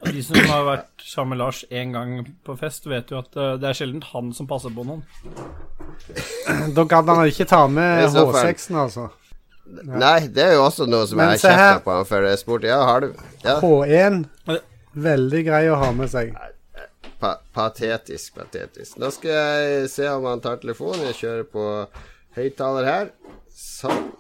[0.03, 3.53] De som har vært sammen med Lars én gang på fest, vet jo at eh,
[3.63, 5.05] det er sjelden han som passer på noen.
[6.75, 8.49] Da gadd han ikke ta med I så fall.
[8.49, 9.11] H6-en, altså.
[9.87, 12.27] Nei, det er jo også noe som Men jeg kjefta på for.
[12.27, 13.13] Jeg spurte ja, har du
[13.45, 14.25] ja, H1,
[15.07, 16.35] veldig grei å ha med seg.
[17.23, 18.99] pa Patetisk, patetisk.
[18.99, 21.07] Nå skal jeg se om han tar telefonen.
[21.13, 21.69] Jeg kjører på
[22.37, 23.11] høyttaler her.
[23.53, 24.11] Sånn.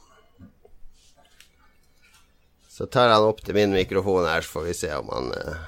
[2.73, 5.61] Så tar han opp til min mikrofon her, så får vi se om han eh,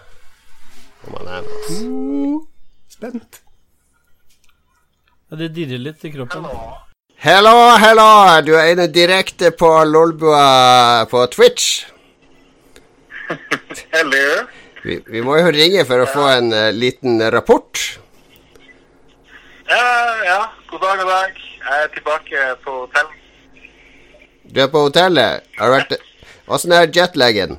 [1.04, 2.48] Om han er med oss.
[2.94, 3.40] Spent.
[5.28, 6.48] Ja, det dirrer litt i kroppen.
[7.24, 8.08] Hello, hello!
[8.44, 11.84] Du er inne direkte på Lolbua på Twitch.
[13.94, 14.26] Hello.
[14.84, 17.80] Vi, vi må jo ringe for å få en uh, liten rapport.
[19.68, 19.88] Ja,
[20.24, 20.40] ja.
[20.68, 21.53] God dag, god dag.
[21.64, 23.06] Jeg er tilbake på hotell.
[24.54, 25.46] Du er på hotellet.
[25.58, 25.94] Har vært
[26.52, 27.54] Åssen er jetlaggen?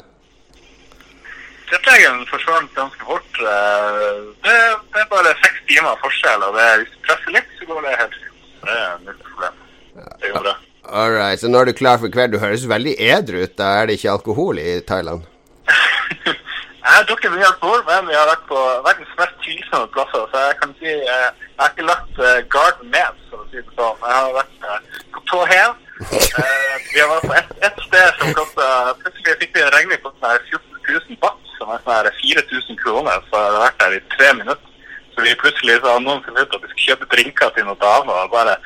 [1.72, 3.39] Jetlaggen forsvant ganske fort.
[3.41, 4.54] Eh, Det,
[4.94, 7.96] det er bare seks timer forskjell, og det, hvis du presser litt, så går det
[8.04, 8.44] helt fint.
[8.65, 9.58] Det er null problem.
[10.22, 10.56] Det går bra.
[10.86, 12.36] All right, så nå er du klar for kveld.
[12.36, 13.56] Du høres veldig edru ut.
[13.58, 15.26] Da er det ikke alkohol i Thailand.
[16.86, 20.41] Jeg har drukket mye alkohol, men vi har vært på verdens mest tvilsomme plasser, så
[20.43, 23.74] jeg kan si eh, jeg har ikke lagt eh, garden ned, for å si det
[23.74, 24.04] sånn.
[24.04, 25.74] Jeg har vært eh, på tå hev.
[25.95, 28.65] Vi har vært på ett et sted som kosta
[29.00, 32.82] Plutselig fikk vi en regning på sånn her 14 000 baht, som er sånn 4000
[32.84, 34.71] kroner, så jeg har vært der i tre minutter.
[35.15, 37.82] Så vi plutselig så har noen funnet ut at vi skulle kjøpe drinker til noen
[37.82, 38.60] damer, og bare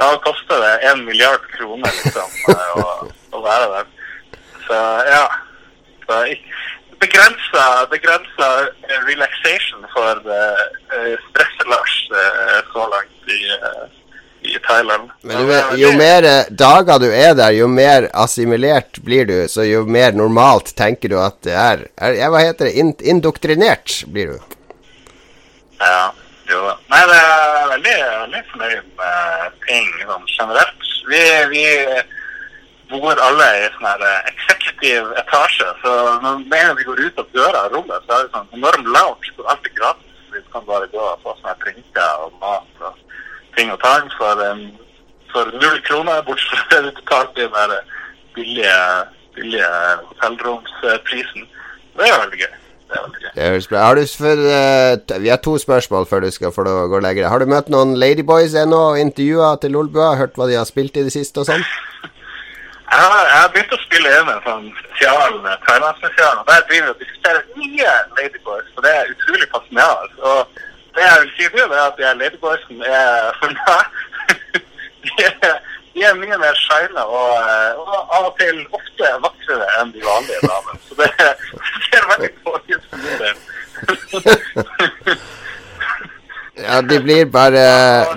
[0.00, 2.38] Da koster det en milliard kroner, liksom,
[2.80, 2.92] å,
[3.36, 3.90] å være der.
[4.64, 4.78] Så
[5.12, 5.26] ja.
[7.04, 8.48] Begrensa, begrensa
[8.88, 13.84] eh, relaxation for uh, stress-Lars eh, så langt i, eh,
[14.54, 15.10] i Thailand.
[15.20, 19.36] Men eh, jo mer eh, dager du er der, jo mer assimilert blir du.
[19.48, 21.86] Så jo mer normalt tenker du at det er.
[21.96, 22.74] er hva heter det?
[22.80, 24.58] In indoktrinert blir du.
[25.80, 26.12] Ja,
[26.50, 26.76] jo da.
[26.92, 30.90] Nei, det er veldig, veldig fornøyd med ting sånn generelt.
[31.08, 31.64] Vi, vi
[32.90, 34.32] bor alle i sånn her eh,
[35.20, 38.34] etasje, så med en gang vi går ut av døra av rommet, så er det
[38.34, 40.22] sånn enorm lounge hvor alt er gratis.
[40.34, 42.98] Vi kan bare gå og få sånne her drinker og mat og
[43.56, 44.66] ting og tang for, en,
[45.32, 47.78] for null kroner, bortsett fra det du betalte i den
[48.34, 48.76] billige,
[49.36, 49.70] billige
[50.10, 51.48] hotellromsprisen.
[51.96, 52.52] det er veldig gøy.
[52.84, 53.30] Det er veldig gøy.
[53.34, 56.66] Det høres bra Har du for, uh, Vi har to spørsmål før du skal få
[56.66, 57.30] det å gå og legge deg.
[57.30, 60.14] Har du møtt noen ladyboys ennå og intervjua til Lolbua?
[60.18, 61.64] Hørt hva de har spilt i det siste og sånn?
[62.94, 65.32] Jeg har, jeg har begynt å spille inn en sånn spesial,
[65.66, 70.14] Thailand-spesial, og der driver vi og diskuterer nye ladyboys, og det er utrolig fascinerende.
[70.30, 70.40] Og
[70.94, 73.84] det jeg vil si nå, det er at de ladyboysene er for meg
[75.04, 75.10] de,
[75.96, 77.32] de er mye mer shina og,
[77.82, 80.78] og av og til ofte vakrere enn de vanlige damene.
[80.86, 81.10] Så det,
[81.88, 83.36] det er veldig pågitt for min del.
[86.62, 87.62] Ja, de blir bare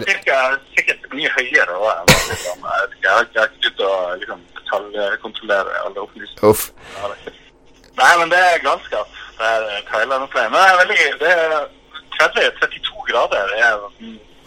[0.05, 1.73] sikkert, mye høyere
[2.05, 6.49] ikke- jeg har ikke begynt å liksom, detaljkontrollere alle opplysninger.
[6.49, 6.71] Uff.
[7.97, 9.10] Nei, men det er galskap.
[9.38, 10.51] Det er Thailand-opplegg.
[10.51, 11.67] Men det er veldig det er
[12.17, 13.77] 30-32 grader det er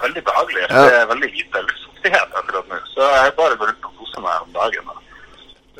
[0.03, 0.63] veldig behagelig.
[0.69, 0.83] Ja.
[0.87, 2.81] Det er veldig lite luftfuktighet akkurat nå.
[2.95, 4.91] Så jeg bare går ut og koser meg om dagen.
[4.91, 5.10] Da.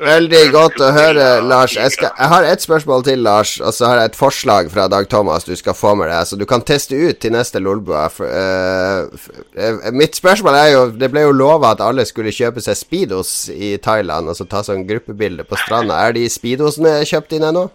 [0.01, 1.75] Veldig godt å høre, Lars.
[1.77, 4.87] Jeg, skal, jeg har ett spørsmål til, Lars, og så har jeg et forslag fra
[4.89, 8.07] Dag Thomas du skal få med deg, så du kan teste ut til neste Lolbua.
[8.25, 9.27] Eh,
[9.61, 13.35] eh, mitt spørsmål er jo Det ble jo lova at alle skulle kjøpe seg Speedos
[13.53, 16.01] i Thailand, og så ta sånn gruppebilde på stranda.
[16.01, 17.69] Er de Speedosene kjøpt inn ennå?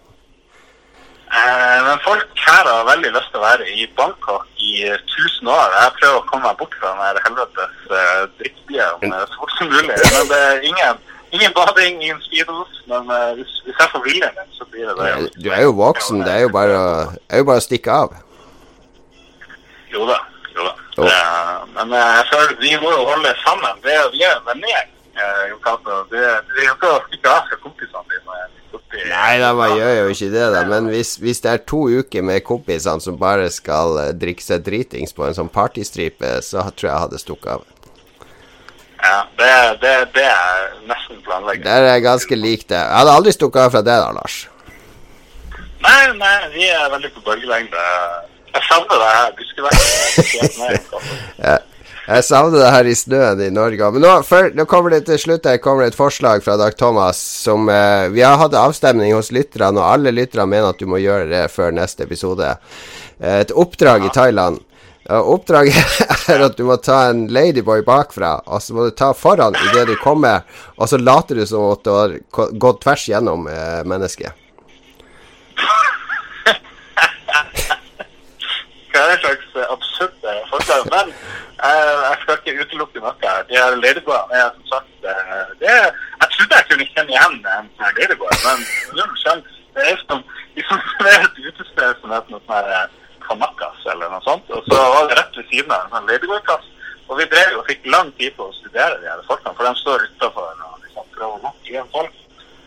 [1.27, 5.73] Eh, men folk her har veldig lyst til å være i Bangkok i 1000 år.
[5.75, 9.73] Jeg prøver å komme meg bort fra den helvetes uh, drittbyen eh, så fort som
[9.73, 9.97] mulig.
[10.13, 12.81] Men det er ingen, ingen bading, ingen speedos.
[12.87, 15.29] Men uh, hvis, hvis jeg får viljen min, så blir det det.
[15.43, 16.81] Du er jo voksen, det er jo bare
[17.29, 18.17] er jo bare å stikke av.
[19.93, 20.19] Jo da.
[20.55, 20.75] Jo da.
[20.97, 21.07] Oh.
[21.07, 23.83] Uh, men uh, jeg føler vi må jo holde sammen.
[23.85, 24.37] Det vi er
[25.49, 26.03] Jo Cato.
[26.11, 28.27] det, det er jo ikke å stikke av fra kompisene dine.
[29.07, 30.61] Nei da, man gjør jo ikke det, da.
[30.69, 34.63] Men hvis, hvis det er to uker med kompisene som bare skal eh, drikke seg
[34.65, 37.65] dritings på en sånn partystripe, så tror jeg jeg hadde stukket av.
[39.07, 42.79] Ja, det, det, det er nesten planlegger Der er ganske lik det.
[42.79, 44.41] Jeg hadde aldri stukket av fra det da, Lars.
[45.85, 47.85] Nei, nei, vi er veldig på bølgelengde.
[48.57, 49.33] Jeg savner det her.
[49.37, 51.65] Du skulle vært med.
[52.07, 53.89] Jeg, savner det her i snøen i Norge.
[53.91, 56.77] Men nå, før, nå kommer det til slutt her kommer det et forslag fra Dag
[56.79, 60.87] Thomas som eh, Vi har hatt avstemning hos lytterne, og alle lytterne mener at du
[60.87, 62.53] må gjøre det før neste episode.
[63.19, 64.63] Eh, et oppdrag i Thailand.
[65.07, 65.75] Oppdraget
[66.33, 69.87] er at du må ta en ladyboy bakfra, og så må du ta foran idet
[69.87, 70.43] du kommer,
[70.75, 72.11] og så later du som at du har
[72.59, 74.31] gått tvers gjennom eh, mennesket.
[78.91, 80.81] Hva er det slags absurde absurd eh, forslag?
[80.91, 83.15] Men eh, jeg skal ikke utelukke noe.
[83.47, 85.89] De her ladyboyene er som sagt eh, det er,
[86.19, 87.67] Jeg trodde jeg kunne kjenne igjen en
[88.01, 88.57] ladyboy, men
[88.99, 89.51] null sjanse.
[89.77, 90.19] Det er som
[91.13, 92.87] er et utested som heter noe sånn eh,
[93.27, 94.49] Kanakas eller noe sånt.
[94.55, 96.73] Og så var det rett ved siden av en sånn.
[97.07, 99.79] Og vi drev og fikk lang tid på å studere de her folkene, for de
[99.79, 102.15] står utafor og liksom prøver å lokke igjen folk.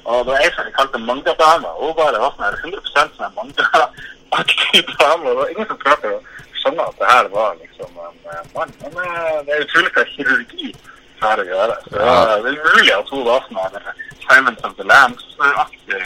[0.08, 1.72] Og det var ei som de kalte manga-dame.
[1.80, 5.26] Hun bare var sånn 100 som en manga-aktig dame.
[5.26, 6.22] Og det var ingen som klarte å
[6.62, 8.72] skjønne at det her var liksom en eh, mann.
[8.80, 10.72] Men eh, det er utrolig hva kirurgi
[11.20, 11.76] klarer å gjøre.
[11.90, 13.92] Så eh, det er mulig at hun var sånn
[14.24, 16.02] Simon of the Lambs-aktig.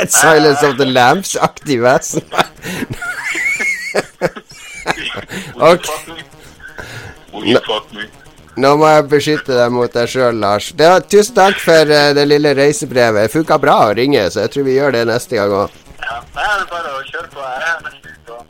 [0.00, 2.24] Et Silence of the Lambs-aktig vesen.
[5.60, 5.86] Ok.
[7.32, 8.08] Will you fuck me?
[8.60, 10.72] Nå må jeg beskytte deg mot deg sjøl, Lars.
[10.76, 13.28] Det var, tusen takk for uh, det lille reisebrevet.
[13.28, 15.78] Det funka bra å ringe, så jeg tror vi gjør det neste gang òg.
[16.00, 17.46] Ja, det er bare å kjøre på.
[17.46, 18.40] Jeg er nesten ute.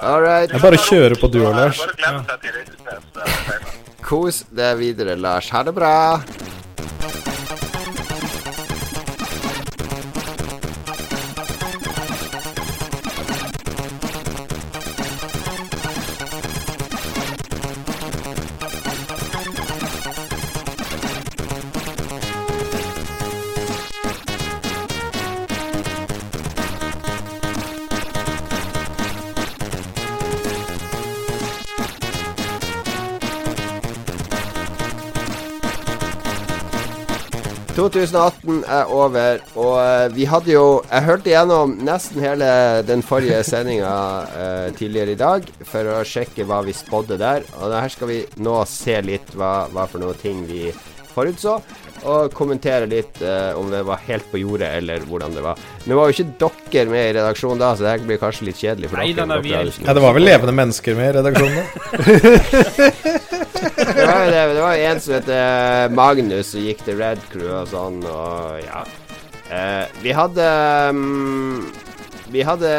[0.00, 0.54] All right.
[0.54, 1.82] Er bare kjører på du og Lars.
[1.82, 2.54] Bare glem til.
[4.06, 5.50] Kos deg videre, Lars.
[5.54, 5.94] Ha det bra.–
[37.92, 42.50] 2018 er over, og eh, vi hadde jo Jeg hørte gjennom nesten hele
[42.88, 43.90] den forrige sendinga
[44.30, 47.44] uh, tidligere i dag for å sjekke hva vi spådde der.
[47.60, 50.70] Og her skal vi nå se litt hva, hva for noen ting vi
[51.10, 51.56] forutså,
[52.06, 55.60] og kommentere litt uh, om det var helt på jordet, eller hvordan det var.
[55.84, 58.62] Nå var jo ikke dere med i redaksjonen da, så det her blir kanskje litt
[58.62, 59.40] kjedelig for Nei, dere.
[59.42, 59.74] er.
[59.84, 61.56] Ja, det var vel levende mennesker med i redaksjonen?
[61.60, 63.46] da?
[63.76, 67.50] det var jo det, det var en som heter Magnus som gikk til Red Crew
[67.52, 68.84] og sånn, og ja.
[69.50, 70.46] Eh, vi hadde
[70.94, 71.64] um,
[72.30, 72.70] Vi hadde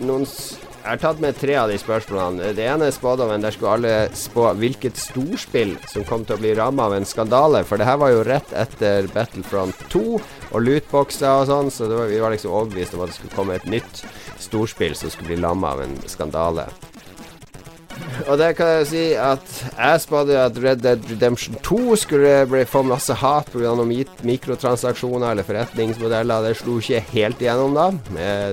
[0.00, 2.54] noen Jeg har tatt med tre av de spørsmålene.
[2.56, 3.42] Det ene er spådommen.
[3.44, 7.60] Der skulle alle spå hvilket storspill som kom til å bli ramma av en skandale.
[7.68, 12.08] For det her var jo rett etter Battlefront 2 og lootboxer og sånn, så var,
[12.08, 14.06] vi var liksom overbevist om at det skulle komme et nytt
[14.40, 16.70] storspill som skulle bli lamma av en skandale.
[18.28, 22.82] Og der kan jeg si at jeg spådde at Red Dead Redemption 2 skulle få
[22.82, 23.72] masse hat pga.
[24.22, 26.42] mikrotransaksjoner eller forretningsmodeller.
[26.42, 27.88] Det slo ikke helt igjennom da.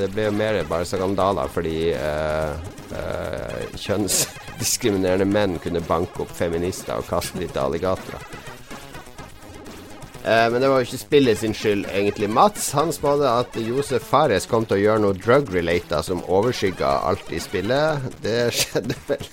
[0.02, 2.56] Det ble mer bare skandaler fordi uh,
[2.94, 8.35] uh, kjønnsdiskriminerende menn kunne banke opp feminister og kaste dem til alligatorer.
[10.26, 12.32] Eh, men det var jo ikke spillet sin skyld, egentlig.
[12.34, 17.30] Mats han spådde at Josef Fares kom til å gjøre noe drug-relata som overskygga alt
[17.30, 18.08] i spillet.
[18.26, 19.30] Det skjedde vel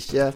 [0.00, 0.30] ikke.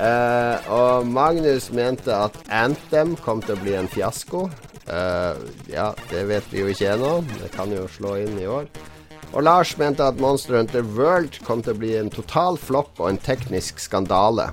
[0.00, 4.46] Eh, og Magnus mente at Anthem kom til å bli en fiasko.
[4.88, 7.14] Eh, ja, det vet vi jo ikke ennå.
[7.36, 8.72] Det kan jo slå inn i år.
[9.32, 13.12] Og Lars mente at Monster Hunter World kom til å bli en total flopp og
[13.12, 14.48] en teknisk skandale.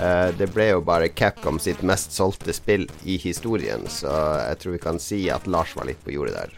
[0.00, 4.12] Eh, det ble jo bare Capcom sitt mest solgte spill i historien, så
[4.46, 6.56] jeg tror vi kan si at Lars var litt på jordet der.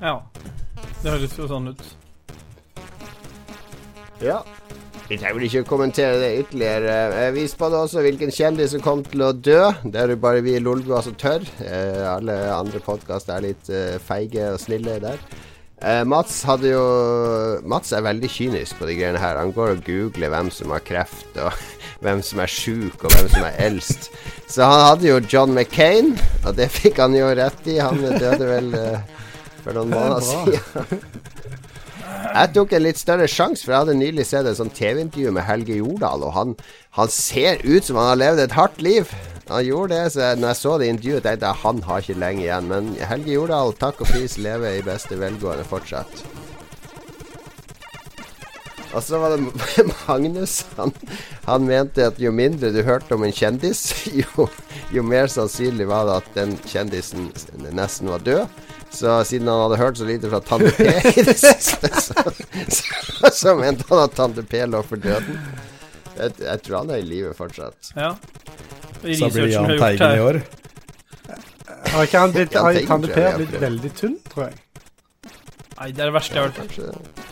[0.00, 0.18] Ja.
[1.02, 1.82] Det høres jo sånn ut.
[4.22, 4.40] Ja.
[5.06, 6.94] Vi trenger vel ikke å kommentere det ytterligere.
[7.14, 9.60] Uh, Vi spådde også hvilken kjendis som kom til å dø.
[9.84, 11.46] Det er jo bare vi i Lolbua som tør.
[11.60, 15.22] Uh, Alle andre podkaster er litt eh, feige og snille der.
[15.84, 16.84] Eh, Mats hadde jo
[17.68, 19.36] Mats er veldig kynisk på de greiene her.
[19.36, 21.52] Han går og googler hvem som har kreft, og
[22.04, 24.08] hvem som er sjuk, og hvem som er eldst.
[24.48, 26.14] Så han hadde jo John McCain,
[26.46, 27.76] og det fikk han jo rett i.
[27.82, 29.22] Han døde vel eh,
[29.60, 31.06] for noen måneder siden.
[32.36, 35.44] Jeg tok en litt større sjanse, for jeg hadde nylig sett et sånt TV-intervju med
[35.44, 36.56] Helge Jordal, og han,
[36.96, 39.12] han ser ut som han har levd et hardt liv.
[39.48, 42.42] Han gjorde det, så når jeg så det intervjuet, tenkte jeg han har ikke lenge
[42.42, 42.66] igjen.
[42.72, 46.24] Men Helge Jordal, takk og pris, lever i beste velgående fortsatt.
[48.96, 49.44] Og så var det
[50.08, 50.64] Magnus.
[50.78, 50.92] Han,
[51.44, 53.84] han mente at jo mindre du hørte om en kjendis,
[54.22, 54.48] jo,
[54.94, 57.28] jo mer sannsynlig var det at den kjendisen
[57.76, 58.62] nesten var død.
[58.96, 62.22] Så siden han hadde hørt så lite fra Tante P i det siste, så,
[62.72, 65.42] så, så mente han at Tante P lå for døden.
[66.16, 67.90] Jeg, jeg tror han er i live fortsatt.
[67.98, 68.14] Ja.
[69.02, 70.40] Så blir Jahn Teigen i år.
[71.92, 74.58] Har ikke han blitt, har ikke han Per blitt veldig tynn, tror jeg?
[75.76, 76.60] Nei, det er det verste jeg har hørt.
[76.64, 77.24] Kanskje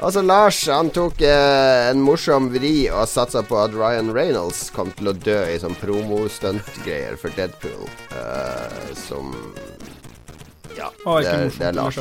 [0.00, 4.88] Altså, Lars han tok eh, en morsom vri og satsa på at Ryan Reynolds kom
[4.96, 7.84] til å dø i sånn promo-stunt-greier for Deadpool.
[8.16, 9.34] uh, som
[10.78, 12.00] Ja, det er, det er Lars.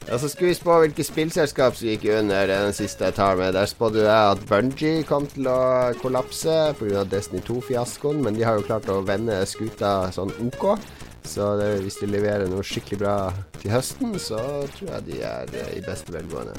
[0.00, 0.12] Skjedde.
[0.12, 2.48] Ja, så skulle vi spå hvilke spillselskap som gikk under.
[2.48, 3.54] Er den siste jeg tar med.
[3.54, 7.04] Der spådde jeg at Bungie kom til å kollapse pga.
[7.04, 10.78] Destiny 2-fiaskoen, men de har jo klart å vende skuta sånn OK.
[11.24, 13.16] Så det, hvis de leverer noe skikkelig bra
[13.60, 14.40] til høsten, så
[14.76, 16.54] tror jeg de er eh, i beste velgående.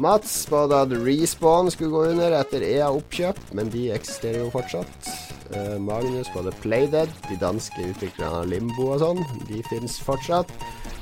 [0.00, 5.10] Mats spådde at Respawn skulle gå under etter EA-oppkjøp, men de eksisterer jo fortsatt.
[5.50, 9.20] Eh, Magnus spådde Playdead, de danske utviklerne av Limbo og sånn.
[9.50, 10.54] De fins fortsatt.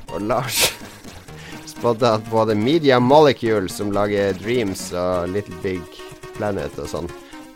[0.08, 0.72] Og Lars
[1.78, 6.00] spådde at både Media Molecule, som lager Dreams og Little Big
[6.34, 7.10] Planet og sånn,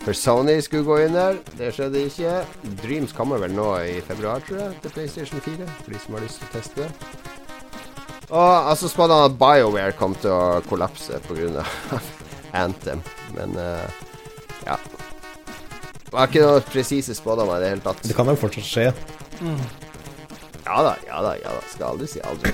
[0.05, 1.41] for Sony skulle gå under.
[1.59, 2.37] Det skjedde ikke.
[2.83, 6.25] Dreams kommer vel nå i februar, tror jeg, til PlayStation 4, for de som har
[6.27, 6.91] lyst til å teste det.
[8.33, 11.67] Og altså spådde han at BioWare kom til å kollapse pga.
[12.63, 13.01] Anthem,
[13.33, 13.87] men uh,
[14.67, 14.77] ja.
[16.03, 18.03] Det var ikke noe presise spådommer i det hele tatt.
[18.05, 18.91] Det kan jo fortsatt skje.
[20.63, 21.63] Ja da, ja da, ja da.
[21.73, 22.53] Skal aldri si aldri.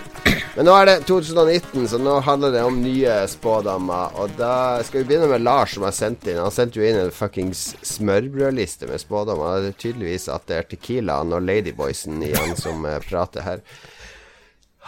[0.56, 4.16] Men nå er det 2019, så nå handler det om nye spådommer.
[4.18, 6.40] Og da skal vi begynne med Lars, som har sendt inn.
[6.40, 9.60] Han sendte jo inn en fuckings smørbrødliste med spådommer.
[9.62, 13.62] Det er tydeligvis at det er Tequilaen og Ladyboysen i han som eh, prater her.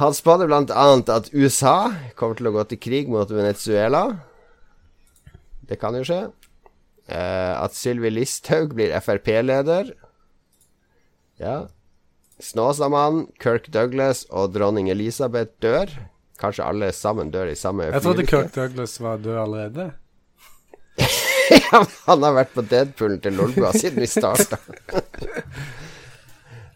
[0.01, 4.07] Han spådde annet at USA kommer til å gå til krig mot Venezuela.
[5.69, 6.23] Det kan jo skje.
[7.11, 9.93] Eh, at Sylvi Listhaug blir Frp-leder.
[11.41, 11.69] Ja.
[12.41, 15.93] Snåsamannen, Kirk Douglas og dronning Elisabeth dør.
[16.41, 18.27] Kanskje alle sammen dør i samme Jeg trodde.
[18.29, 19.91] Kirk Douglas var død allerede.
[21.51, 24.61] Ja, han har vært på Deadpoolen til Lolbua siden vi starta.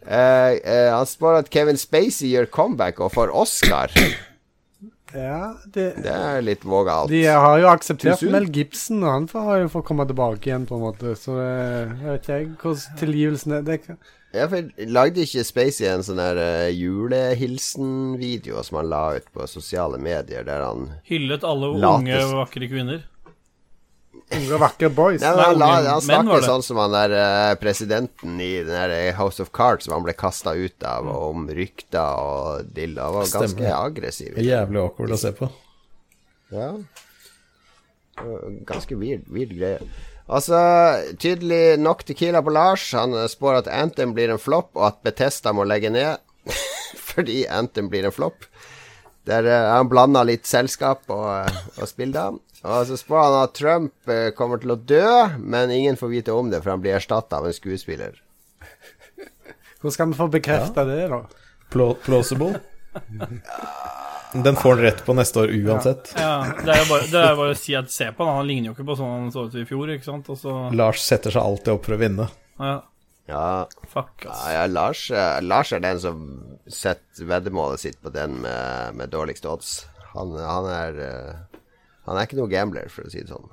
[0.05, 3.89] Uh, uh, han spår at Kevin Spacey gjør comeback og får Oscar.
[5.15, 7.09] Ja, det, Det er litt vågalt.
[7.09, 10.67] De har jo akseptert Mel Gibson, og han får, har jo fått komme tilbake igjen,
[10.69, 11.15] på en måte.
[11.17, 11.49] Så det,
[12.03, 13.65] jeg vet ikke hvordan tilgivelsen er.
[13.65, 13.79] Det
[14.35, 19.47] Ja, for Lagde ikke Spacey en sånn der uh, julehilsen-video som han la ut på
[19.47, 22.01] sosiale medier, der han Hyllet alle Lates.
[22.03, 23.05] unge, vakre kvinner.
[24.35, 25.23] Unge, vakre boys.
[25.23, 25.69] Nei, men han, la,
[26.01, 26.41] han det.
[26.49, 30.07] sånn som han der uh, presidenten i den der eh, House of Cards som han
[30.07, 32.99] ble kasta ut av, og om rykter og dill.
[32.99, 34.33] Han var ganske aggressiv.
[34.35, 35.51] Det er jævlig awkward å se på.
[36.55, 36.73] Ja.
[38.67, 39.79] Ganske weird, weird greie.
[40.25, 40.59] Altså,
[41.21, 42.87] tydelig nok Tequila på Lars.
[42.97, 46.17] Han spår at Anthem blir en flopp, og at Betesta må legge ned
[47.11, 48.49] fordi Anthem blir en flopp.
[49.29, 52.31] Der eh, han blanda litt selskap og, eh, og spillda.
[52.65, 55.09] Og så spår han at Trump eh, kommer til å dø,
[55.41, 58.21] men ingen får vite om det, for han blir erstatta av en skuespiller.
[59.81, 61.25] Hvordan skal vi få bekrefta det, da?
[61.73, 62.55] Pla plausible.
[64.35, 66.11] Den får han rett på neste år uansett.
[66.19, 66.33] Ja,
[66.65, 68.41] det er jo bare, det er jo bare å si at se på han.
[68.41, 70.31] Han ligner jo ikke på sånn han så ut i fjor, ikke sant?
[70.33, 72.27] Og så Lars setter seg alltid opp for å vinne.
[72.59, 72.75] Ja,
[73.31, 73.45] Ja,
[73.89, 74.43] fuck, ass.
[74.51, 75.07] ja, ja Lars,
[75.41, 76.19] Lars er den som
[76.69, 79.71] setter veddemålet sitt på den med, med dårligst odds.
[80.13, 81.61] Han, han er eh,
[82.05, 83.49] Han er ikke noe gambler, for å si det sånn.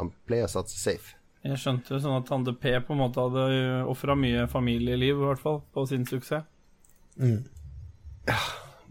[0.00, 1.14] Han pleier å satse safe.
[1.46, 3.46] Jeg skjønte jo sånn at Tande P på en måte hadde
[3.90, 6.42] ofra mye familieliv, i hvert fall, på sin suksess.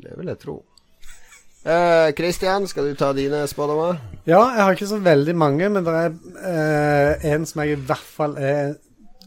[0.01, 0.55] Det vil jeg tro.
[1.61, 3.99] Eh, uh, skal du ta dine spådommer?
[4.25, 7.83] Ja, jeg har ikke så veldig mange, men det er uh, en som jeg i
[7.85, 8.73] hvert fall er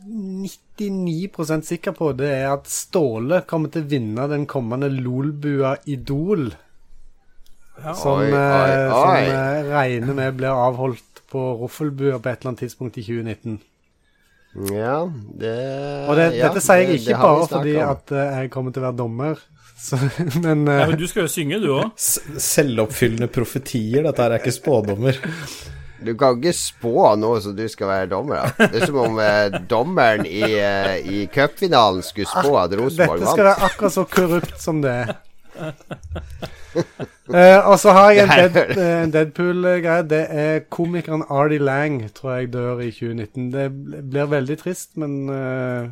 [0.04, 2.12] 99% sikker på.
[2.18, 6.50] Det er at Ståle kommer til å vinne den kommende Lolbua Idol.
[7.74, 8.90] Som, Oi, oi, oi.
[8.94, 13.56] som eh, regner med blir avholdt på Roffelbua på et eller annet tidspunkt i 2019.
[14.70, 15.54] Ja, det
[16.06, 18.84] Og det, ja, dette sier jeg ikke det bare fordi at eh, jeg kommer til
[18.84, 19.42] å være dommer.
[19.76, 19.98] Så,
[20.44, 21.92] men Ja, eh, men du skal jo synge, du òg.
[21.98, 24.04] Selvoppfyllende profetier.
[24.06, 25.18] Dette her er ikke spådommer.
[26.04, 28.44] Du kan ikke spå noe som du skal være dommer.
[28.44, 28.64] av.
[28.72, 33.36] Det er som om eh, dommeren i, eh, i cupfinalen skulle spå at Rosenborg Dette
[33.36, 35.14] skal være akkurat så korrupt som det er.
[36.74, 40.02] Eh, og så har jeg en, dead, eh, en Deadpool-greie.
[40.10, 43.46] Det er komikeren Artie Lang tror jeg dør i 2019.
[43.54, 43.68] Det
[44.10, 45.86] blir veldig trist, men eh,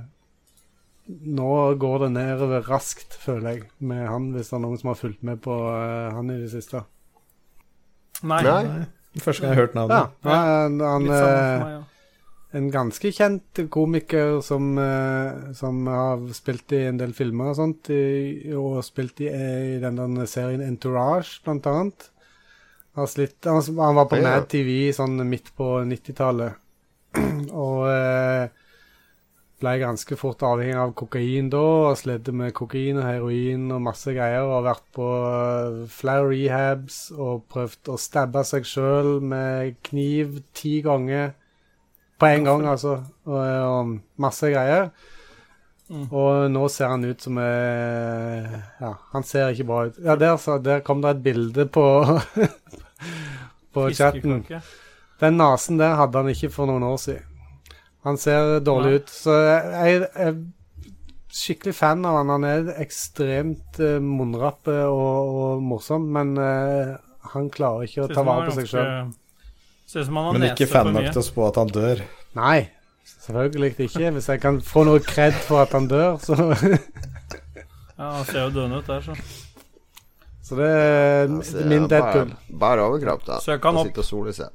[1.07, 4.98] nå går det nedover raskt, føler jeg, med han, hvis det er noen som har
[5.00, 6.84] fulgt med på uh, han i det siste.
[8.22, 8.42] Nei.
[8.46, 8.84] Nei.
[9.20, 10.14] Første gang jeg har hørt Ja, navnet.
[10.24, 11.80] han, han, Litt samme eh, meg, ja.
[12.61, 17.90] en ganske kjent komiker som, eh, som har spilt i en del filmer og sånt,
[17.92, 22.09] i, og spilt i, i den der serien Entourage, blant annet.
[22.96, 24.30] Han, slitt, han, han var på Ja.
[24.30, 26.57] Mad TV sånn midt på 90-tallet,
[27.66, 28.48] og eh,
[29.63, 34.13] ble ganske fort avhengig av kokain da, og sledde med kokain og heroin og masse
[34.15, 39.79] greier, og har vært på eh, flere rehabs og prøvd å stabbe seg sjøl med
[39.87, 41.33] kniv ti ganger.
[42.23, 43.01] På en gang, altså.
[43.27, 44.91] Og, og masse greier.
[45.93, 49.99] Og nå ser han ut som eh, Ja, han ser ikke bra ut.
[50.01, 51.85] Ja, der, så, der kom det et bilde på
[53.75, 54.45] På chatten.
[55.21, 57.32] Den nesen der hadde han ikke for noen år siden.
[58.07, 58.98] Han ser dårlig Nei.
[58.98, 59.12] ut.
[59.14, 60.36] Så jeg jeg er
[61.32, 62.32] skikkelig fan av han.
[62.34, 66.96] Han er ekstremt uh, munnrappe og, og morsom, men uh,
[67.32, 69.12] han klarer ikke å ta vare på seg sjøl.
[70.32, 72.03] Men ikke fan nok til å spå at han dør.
[72.38, 72.59] Nei,
[73.26, 74.11] selvfølgelig ikke.
[74.16, 76.36] Hvis jeg kan få noe kred for at han dør, så
[78.03, 79.14] Ja, han ser jo døende ut der, så.
[80.42, 82.32] Så det er Altså, min bare, Deadpool.
[82.59, 83.36] bare overkropp, da.
[83.44, 83.92] Søk han Og opp.
[83.92, 84.50] Sitte og sole seg.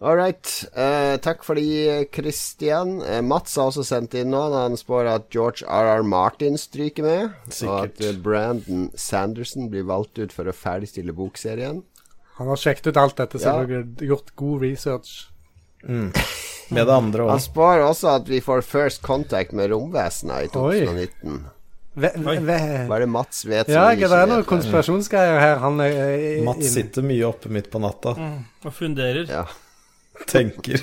[0.00, 0.46] All right.
[0.78, 3.00] Eh, takk for de, Christian.
[3.02, 4.44] Eh, Mats har også sendt inn nå.
[4.54, 6.04] Han spår at George R.R.
[6.06, 7.32] Martin stryker med.
[7.66, 11.82] Og at eh, Brandon Sanderson blir valgt ut for å ferdigstille bokserien.
[12.38, 13.56] Han har sjekket ut alt dette, Ja.
[13.58, 14.06] selvfølgelig.
[14.12, 15.16] Gjort god research.
[15.82, 17.42] Med det andre Han òg.
[17.42, 20.80] spår også at vi får First Contact med romvesenet i Oi.
[20.86, 21.38] 2019.
[21.98, 22.36] Ve, Oi.
[22.46, 23.98] ve, Hva er det Mats vet som ja, vet?
[24.06, 25.56] det er noen konspirasjonsgreier her.
[25.64, 28.12] Han er, er Mats sitter mye oppe midt på natta.
[28.14, 29.24] Mm, og funderer.
[29.26, 29.46] Ja,
[30.26, 30.82] Tenker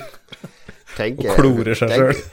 [0.96, 2.24] tenker, og klorer seg sjøl.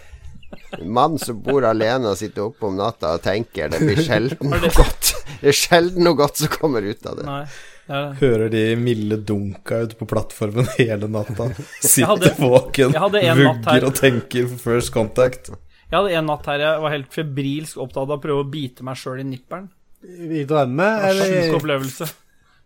[0.90, 4.72] Mann som bor alene og sitter oppe om natta og tenker Det blir sjelden noe
[4.74, 7.26] godt Det er sjelden noe godt som kommer ut av det.
[7.28, 7.44] Nei.
[7.84, 8.12] Det det.
[8.22, 11.50] Hører de milde dunka ute på plattformen hele natta.
[11.84, 15.52] Sitter våken, vugger og tenker for first contact.
[15.90, 18.88] Jeg hadde en natt her jeg var helt febrilsk opptatt av å prøve å bite
[18.88, 19.68] meg sjøl i nipperen.
[20.04, 22.08] I drømme, eller Sjuk opplevelse.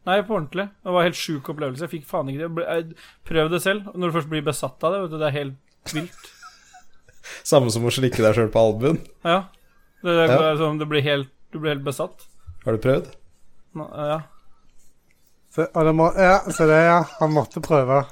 [0.07, 0.69] Nei, på ordentlig.
[0.83, 1.83] Det var en helt sjuk opplevelse.
[1.83, 2.95] Jeg fikk faen ikke det.
[3.27, 3.89] Prøv det selv.
[3.93, 6.29] Når du først blir besatt av det, vet du, det er helt vilt.
[7.51, 9.01] Samme som å slikke deg sjøl på albuen.
[9.27, 9.41] Ja.
[9.99, 10.39] Det, det, Ja.
[10.53, 12.23] er sånn, det blir helt, du blir helt besatt.
[12.63, 13.11] Har du prøvd?
[13.77, 14.21] Nå, Ja.
[15.53, 17.01] så, må, Ja, så det, ja.
[17.19, 18.05] Han måtte prøve.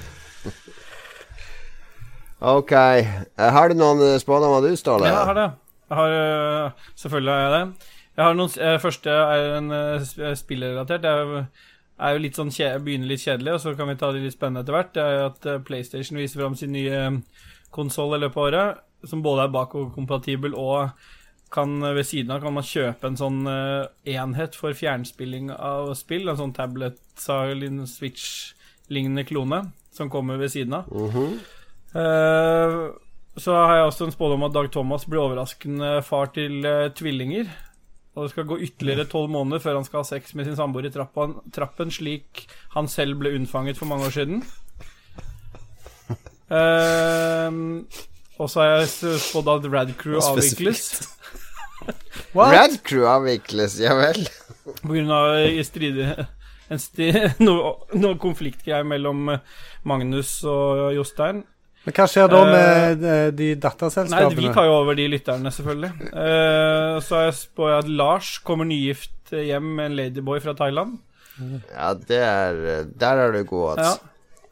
[2.39, 2.71] Ok.
[2.73, 5.09] Eh, Har du noen eh, spådommer du, Ståle?
[5.09, 5.47] Ja, jeg har det.
[5.89, 7.89] Jeg har, øh, selvfølgelig har jeg det.
[8.19, 11.05] Jeg har noen, eh, første er en uh, spillrelatert.
[11.07, 11.45] Jeg
[12.03, 12.51] er jo litt sånn
[12.83, 14.91] begynner litt kjedelig, og så kan vi ta det litt spennende etter hvert.
[14.97, 17.23] Det er at uh, PlayStation viser fram sin nye
[17.71, 20.91] konsoll i løpet av året, som både er bakoverkompatibel og
[21.55, 26.29] kan ved siden av kan man kjøpe en sånn enhet for fjernspilling av spill.
[26.29, 29.63] En sånn tablet Switch-lignende klone
[29.95, 30.91] som kommer ved siden av.
[31.95, 32.75] Eh,
[33.39, 37.47] så har jeg også en spådom at Dag Thomas blir overraskende far til uh, tvillinger.
[38.19, 40.89] Og det skal gå ytterligere tolv måneder før han skal ha sex med sin samboer
[40.89, 44.41] i trappen, trappen, slik han selv ble unnfanget for mange år siden.
[46.51, 47.87] Uh,
[48.43, 51.07] og så har jeg spådd at Rad Crew avvikles.
[52.35, 54.27] Rad Crew avvikles, ja vel.
[54.83, 55.39] På grunn av
[55.69, 56.11] stridig
[56.69, 57.13] en sti,
[57.47, 59.45] noe, noe konfliktgreier mellom eh,
[59.89, 61.45] Magnus og Jostein.
[61.89, 63.47] Men hva skjer da med uh, de
[64.13, 66.11] Nei, vi tar jo over de lytterne, selvfølgelig.
[66.13, 70.99] Uh, så jeg spår at Lars kommer nygift hjem med en ladyboy fra Thailand.
[71.39, 72.61] Ja, det er
[72.99, 73.97] Der er du god, altså.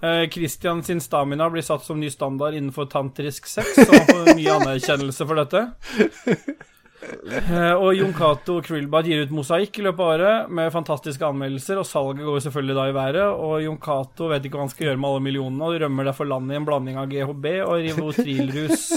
[0.06, 0.26] Ja.
[0.30, 4.56] Christian sin stamina blir satt som ny standard innenfor tantrisk sex, så han får mye
[4.60, 5.62] anerkjennelse for dette.
[7.02, 11.80] Eh, og Jon Cato Krillbad gir ut mosaikk i løpet av året med fantastiske anmeldelser,
[11.80, 13.26] og salget går selvfølgelig da i været.
[13.34, 16.30] Og Jon Cato vet ikke hva han skal gjøre med alle millionene, og rømmer derfor
[16.30, 18.88] landet i en blanding av GHB og Rivotrilrus.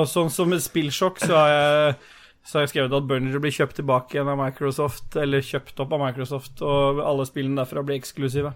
[0.00, 2.00] og sånn som et spillsjokk, så har jeg
[2.40, 5.92] så har jeg skrevet at Burner blir kjøpt tilbake igjen av Microsoft, eller kjøpt opp
[5.94, 8.54] av Microsoft, og alle spillene derfra blir eksklusive.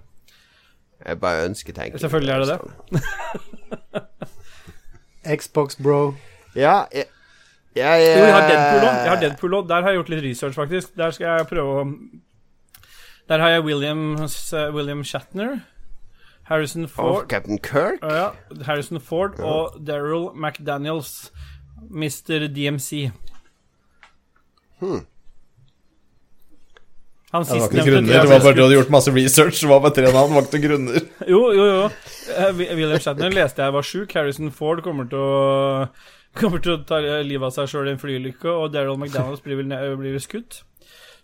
[1.04, 2.00] Jeg bare ønsker ønsketenker.
[2.00, 4.04] Selvfølgelig er det det.
[5.36, 6.14] Xbox Bro.
[6.54, 7.06] Ja, jeg,
[7.74, 8.98] jeg, Jo, jeg har Deadpool òg.
[9.02, 9.68] Jeg har Deadpool også.
[9.68, 10.92] Der har jeg gjort litt research, faktisk.
[10.98, 11.86] Der skal jeg prøve å
[13.28, 15.62] Der har jeg Williams, eh, William Shatner,
[16.50, 17.24] Harrison Ford.
[17.24, 18.04] Og Captain Kirk?
[18.04, 18.28] Å ja,
[18.66, 21.30] Harrison Ford og Daryl McDaniels,
[21.90, 22.46] Mr.
[22.52, 23.10] DMC.
[24.80, 25.06] Hmm.
[27.34, 29.80] Han Det var ikke grunner, det var bare du hadde gjort masse research, det var
[29.82, 31.06] bare tre navn, var ikke noen grunner.
[31.26, 31.86] Jo, jo, jo.
[32.36, 34.12] Eh, William Shatner leste jeg var sjuk.
[34.14, 35.88] Harrison Ford kommer til å
[36.34, 39.60] Kommer til å ta livet av seg sjøl i en flyulykke, og Daryl McDonald's blir
[39.60, 40.62] vel, blir skutt.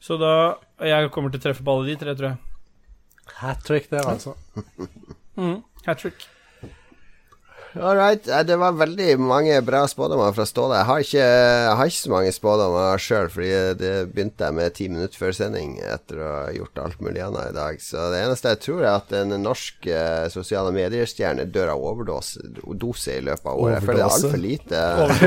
[0.00, 0.56] Så da
[0.86, 2.38] Jeg kommer til å treffe på alle de tre, tror jeg.
[3.40, 4.36] Hat trick der, altså.
[5.36, 6.26] Mm, Hat trick.
[7.78, 8.24] All right.
[8.46, 10.74] Det var veldig mange bra spådommer fra Ståle.
[10.80, 14.74] Jeg har ikke, jeg har ikke så mange spådommer sjøl, fordi det begynte jeg med
[14.74, 17.78] ti minutter før sending etter å ha gjort alt mulig annet i dag.
[17.84, 22.42] Så det eneste jeg tror, er at en norsk eh, sosiale medier-stjerne dør av overdose
[22.80, 23.76] dose i løpet av året.
[23.78, 24.82] Jeg føler det er altfor lite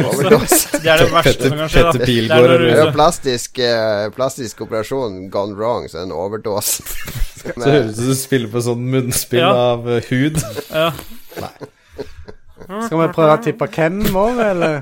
[0.10, 0.60] Overdose.
[0.84, 1.84] Det er det verste som kan skje.
[1.86, 1.92] da.
[2.04, 6.84] Petter Det er jo plastisk, eh, plastisk operasjon gone wrong, så en overdose.
[7.44, 9.50] Så høres det ut som du spiller på sånn munnspill Ja.
[9.74, 10.38] av eh, hud.
[10.72, 10.92] Ja.
[12.64, 14.82] Skal vi prøve å tippe hvem òg, eller?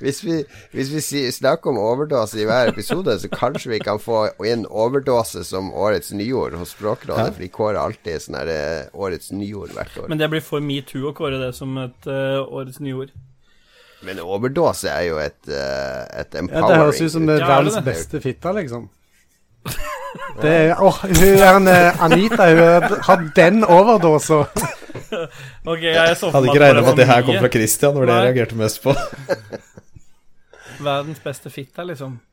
[0.00, 0.38] Hvis vi,
[0.72, 5.42] hvis vi snakker om overdose i hver episode, så kanskje vi kan få inn overdose
[5.44, 9.98] som årets nyord hos Språkrådet, for de kårer alltid sånn her eh, årets nyord hvert
[9.98, 10.06] år.
[10.06, 13.12] Men, Men det blir for metoo å kåre det som et uh, årets nyord.
[14.24, 17.56] overdose er jo et, uh, et Ja, det høres ut som det er Ja, er
[17.58, 18.88] verdens beste fitte, liksom.
[20.40, 21.68] Det er Åh, hun er en
[22.00, 24.46] Anita, hun har den overdosa.
[25.72, 28.10] Ok, jeg så Hadde ikke regna med at det her kom fra Christian, det var
[28.10, 28.94] det jeg reagerte mest på.
[30.90, 32.18] Verdens beste fitte, liksom.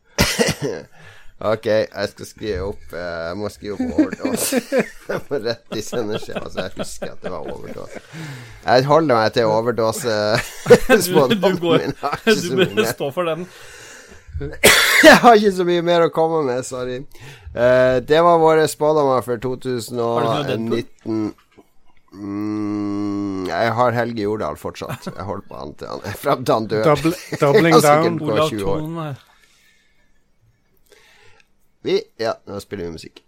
[1.38, 4.57] Ok, jeg skal skrive opp eh, Jeg må skrive opp overdose.
[5.05, 8.01] Jeg må rett i sendeskjema, så jeg husker at det var overdose.
[8.65, 10.15] Jeg holder meg til overdose.
[10.97, 11.93] Du går- min.
[12.25, 13.45] Du bør stå for den.
[15.05, 16.97] Jeg har ikke så mye mer å komme med, sorry.
[17.53, 21.36] Eh, det var våre spådommer for 2019.
[22.18, 25.05] Mm, jeg har Helge Jordal fortsatt.
[25.11, 26.84] Jeg holder på han til han fram til han dør.
[26.91, 28.22] Double, doubling down.
[28.26, 29.09] Olav 20 år.
[29.09, 29.24] Eh,
[31.88, 33.22] Vi, ja, nå spiller vi musikk.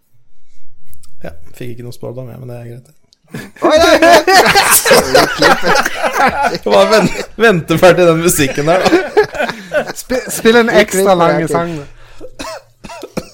[1.22, 2.96] Ja, fikk ikke noe spådom, jeg, men det er greit.
[3.62, 4.18] Oi, nei, nei.
[5.36, 5.90] Klippet.
[6.64, 7.06] Det var ven
[7.40, 9.84] venteferdig den musikken der, da.
[10.34, 11.70] Spill en ekstra lang sang.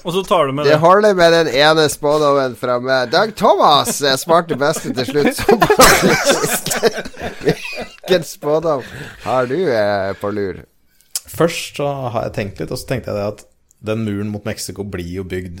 [0.07, 0.79] Og så tar du med Det det.
[0.79, 3.09] holder med den ene spådommen fra meg.
[3.11, 5.41] Dag Thomas svarte beste til slutt.
[7.43, 8.83] Hvilken spådom
[9.25, 10.61] har du eh, på lur?
[11.27, 13.43] Først så har jeg tenkt litt, og så tenkte jeg det at
[13.91, 15.59] den muren mot Mexico blir jo bygd.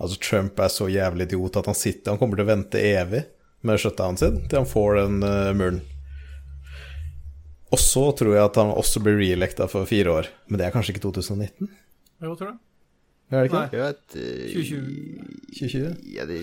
[0.00, 3.26] Altså Trump er så jævlig idiot at han sitter Han kommer til å vente evig
[3.66, 5.82] med shutdownen sin til han får den uh, muren.
[7.70, 10.30] Og så tror jeg at han også blir reelecta for fire år.
[10.48, 11.68] Men det er kanskje ikke 2019?
[12.24, 12.56] Jo, tror du?
[13.30, 13.80] Er det ikke det?
[13.80, 15.28] Vet, eh, 2020.
[15.54, 15.96] 2020?
[16.16, 16.40] Ja, det,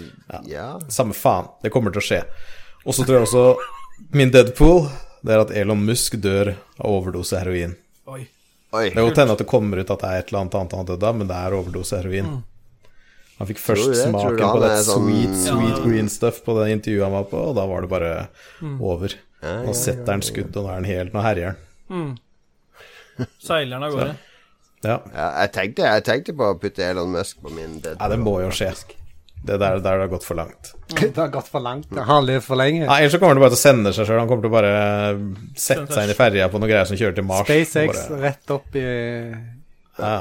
[0.47, 0.67] ja.
[0.89, 2.21] Samme faen, det kommer til å skje.
[2.85, 3.57] Og så tror jeg også
[4.13, 4.85] min Deadpool
[5.25, 7.73] Det er at Elon Musk dør av overdose heroin.
[8.07, 8.21] Oi.
[8.71, 8.83] Oi.
[8.89, 10.71] Det kan godt hende at det kommer ut at det er et eller annet annet
[10.75, 12.29] han har dødd av, men det er overdose heroin.
[13.39, 13.97] Han fikk først det?
[14.05, 17.41] Smaken på det er sånn- sweet, sweet green stuff på det intervjuet han var på,
[17.49, 18.13] og da var det bare
[18.61, 18.77] Mm.
[18.81, 19.13] over.
[19.43, 21.55] Nå setter han skudd, og nå er han helt Nå herjer
[21.89, 22.17] han.
[23.41, 24.15] Seileren av gårde.
[24.85, 24.99] Ja.
[25.13, 28.37] Ja, jeg, tenkte, jeg tenkte på å putte Elon Musk på min ja, det må
[28.43, 28.71] jo skje.
[29.47, 30.73] Det der, der har gått for langt.
[31.01, 31.87] Det har gått for langt.
[31.89, 32.85] Det har levd for lenge.
[32.85, 34.19] Ja, ellers så kommer han bare til å sende seg sjøl.
[34.23, 34.73] Han kommer til å bare
[35.59, 37.45] sette seg inn i ferja på noen greier som kjører til Mars.
[37.47, 38.85] SpaceX Bare, rett opp i,
[40.01, 40.17] ja.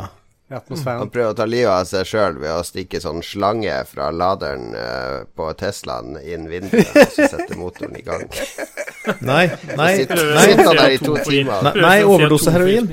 [0.52, 1.00] i atmosfæren.
[1.06, 4.68] Han prøver å ta livet av seg sjøl ved å stikke sånn slange fra laderen
[4.78, 8.28] eh, på Teslaen inn vinduet, og så sette motoren i gang.
[9.26, 9.46] Nei,
[9.80, 11.70] nei, Sitter, nei, sitter han der i to timer.
[11.70, 12.92] Nei, nei, overdose heroin.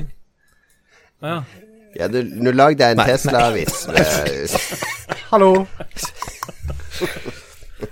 [1.24, 1.38] Ja.
[1.94, 3.04] Ja, du, nå lagde jeg en.
[3.06, 3.84] Tesla-vits.
[3.88, 4.54] med-
[5.30, 5.52] Hallo!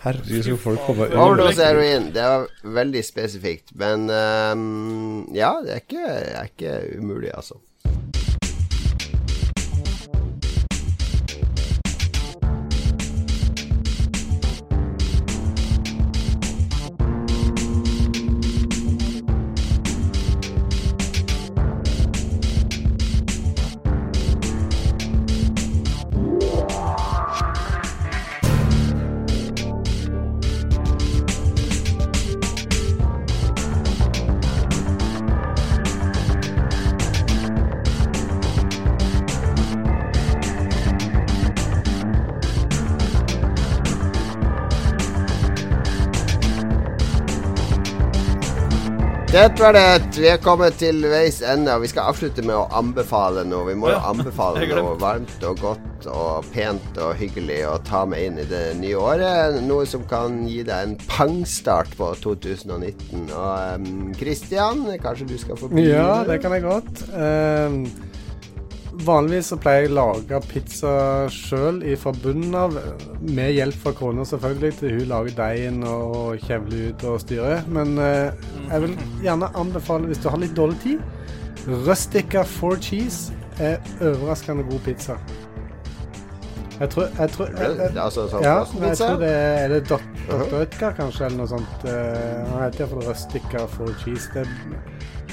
[0.03, 2.09] Herregud, skal folk komme Overdose heroin.
[2.14, 3.72] Det var veldig spesifikt.
[3.78, 7.61] Men um, ja, det er ikke, er ikke umulig, altså.
[49.43, 50.20] Det var det.
[50.22, 51.72] Vi er kommet til veis ende.
[51.74, 53.64] og Vi skal avslutte med å anbefale noe.
[53.72, 58.22] Vi må jo anbefale noe varmt og godt og pent og hyggelig å ta med
[58.22, 59.59] inn i det nye året.
[59.66, 63.26] Noe som kan gi deg en pangstart på 2019.
[63.34, 65.90] Og um, Christian, kanskje du skal få begynne?
[65.90, 67.03] Ja, det kan jeg godt.
[67.11, 67.82] Ehm,
[69.07, 70.92] vanligvis så pleier jeg å lage pizza
[71.32, 72.76] sjøl fra bunnen av,
[73.22, 77.62] med hjelp fra kona selvfølgelig, til hun lager deigen og kjevler ut og styrer.
[77.72, 78.96] Men eh, jeg vil
[79.26, 81.07] gjerne anbefale, hvis du har litt dårlig tid,
[81.86, 85.18] Rustica four cheese er overraskende god pizza.
[86.80, 88.55] Jeg tror, jeg tror jeg, jeg, Altså sånn ja,
[88.88, 90.09] jeg tror det er, er det Dot-.
[90.59, 91.84] Edgar kanskje, eller noe sånt.
[91.86, 94.30] Eh, han heter iallfall Rustica four cheese.
[94.34, 94.46] Det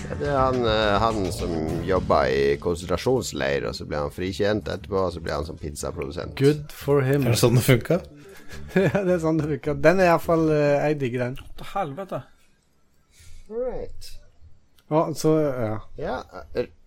[0.10, 1.52] Det er han, eh, han som
[1.86, 6.34] jobba i konsentrasjonsleir, og så ble han frikjent etterpå, og så ble han som pizzaprodusent.
[6.40, 7.28] Good for him.
[7.28, 8.00] Er det sånn det funka?
[8.88, 9.78] ja, det er sånn det funker.
[9.86, 11.38] Den er iallfall uh, Jeg digger den.
[11.60, 12.24] Til helvete.
[13.50, 14.10] Right.
[14.90, 15.76] Å, så ja.
[16.02, 16.16] Ja,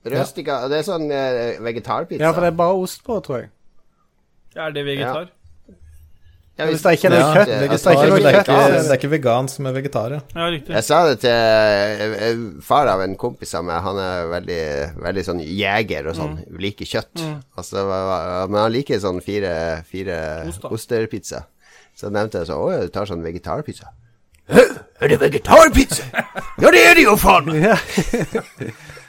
[0.02, 2.24] Røstika Det er sånn eh, vegetarpizza.
[2.24, 3.52] ja, for det er bare ost på, tror jeg.
[4.56, 5.30] Ja, er det vegetar?
[5.30, 5.41] Ja,
[6.52, 8.22] Hvis det ikke er noe Ja, kjøtt det- Hvis det er ikke noe kjøtt.
[8.22, 10.20] det er ikke, så det er vegansk vegetar, ja.
[10.36, 10.74] Ja, riktig.
[10.76, 13.80] Jeg sa det til eh, eh, far av en kompis av meg.
[13.82, 14.60] Han er veldig,
[15.02, 16.36] veldig sånn jeger og sånn.
[16.60, 17.24] Liker kjøtt.
[17.56, 21.46] Altså, hva- hva- men han liker sånn fire, fire osterpizza.
[21.96, 23.88] Så nevnte jeg så Å, du tar sånn vegetarpizza.
[24.52, 24.62] Hæ?
[25.00, 26.04] Er det vegetarpizza?
[26.62, 27.48] ja, det er det jo, faen!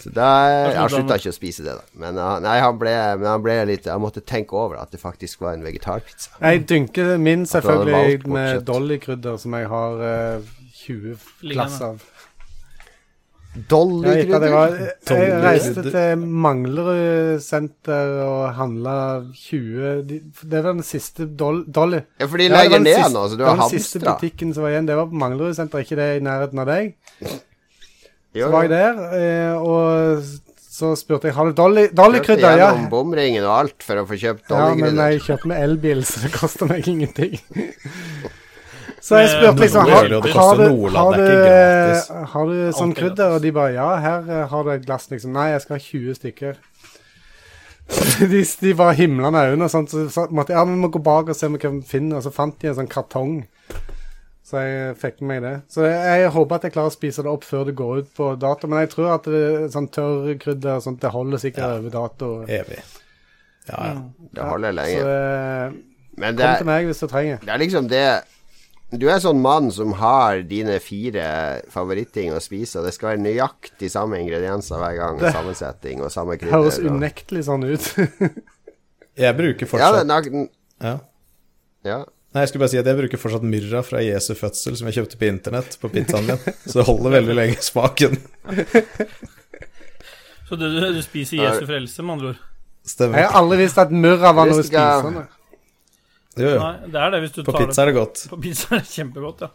[0.00, 0.28] Så da
[0.72, 1.84] Jeg slutta ikke å spise det, da.
[2.00, 5.00] Men han, nei, han ble, men han ble litt Jeg måtte tenke over at det
[5.02, 6.32] faktisk var en vegetarpizza.
[6.40, 8.64] Jeg dynker min selvfølgelig med.
[8.68, 11.18] Dolly-krydder, som jeg har uh, 20
[11.52, 12.00] glass av.
[13.50, 14.52] Gikk jeg, Dollykrydder?
[15.10, 18.94] jeg reiste til Manglerud senter og handla
[19.34, 22.04] 20 de, Det var den siste Doll, Dolly.
[22.20, 24.64] Ja, for de legger ned nå, så du det har var den siste butikken som
[24.64, 24.86] var igjen.
[24.86, 26.94] Det var på Manglerud senter, ikke det i nærheten av deg?
[28.34, 30.22] Jo, Så var jeg der, eh, og
[30.80, 32.44] så spurte jeg har du Dolly, Dolly-krydder.
[32.46, 32.68] Kjørte Ja.
[32.70, 36.22] gjennom bomringen og alt for å få kjøpt ja, men jeg kjøpte med elbil, så
[36.22, 37.40] det koster meg ingenting.
[39.00, 43.32] Så jeg spurte liksom har, har, du, har, du, har du sånn er krydder?
[43.34, 45.32] Og de bare ja, her eh, har du et glass, liksom.
[45.32, 46.58] Nei, jeg skal ha 20 stykker.
[48.30, 51.00] de, de var med øynene, og sånt, så, så måtte jeg ja, vi må gå
[51.02, 53.40] bak og se om vi kan finne, og så fant de en sånn kartong.
[54.50, 55.52] Så jeg fikk med meg det.
[55.70, 58.08] Så jeg, jeg håper at jeg klarer å spise det opp før det går ut
[58.16, 58.66] på dato.
[58.66, 62.30] Men jeg tror at det, sånn tørrkrydder og sånt, det holder sikkert over dato.
[62.50, 62.80] Evig.
[63.70, 63.94] Ja, ja.
[64.34, 65.14] Det holder Så lenge.
[65.14, 65.78] eh,
[66.18, 67.38] Men det kom til meg hvis du trenger.
[67.44, 68.04] det er liksom det
[68.98, 73.22] Du er sånn mann som har dine fire favoritting å spise, og det skal være
[73.22, 75.20] nøyaktig samme ingredienser hver gang.
[75.22, 77.86] og Sammensetning og samme Det høres unektelig sånn ut.
[79.20, 80.50] Jeg bruker fortsatt Ja, det nak-
[80.82, 80.96] ja.
[81.86, 82.00] ja.
[82.30, 85.00] Nei, jeg skulle bare si at jeg bruker fortsatt myrra fra Jesu fødsel, som jeg
[85.00, 86.38] kjøpte på internett, på pizzaen min.
[86.62, 88.14] Så det holder veldig lenge smaken.
[90.50, 92.46] Så du, du, spiser Jesu frelse, med andre ord?
[92.98, 95.26] Jeg har aldri visst at myrra var noe spisende.
[96.38, 96.58] Jo, jo.
[96.62, 98.22] Nei, det er det hvis du På tar pizza er det godt.
[98.30, 99.50] På pizza er det kjempegodt, ja.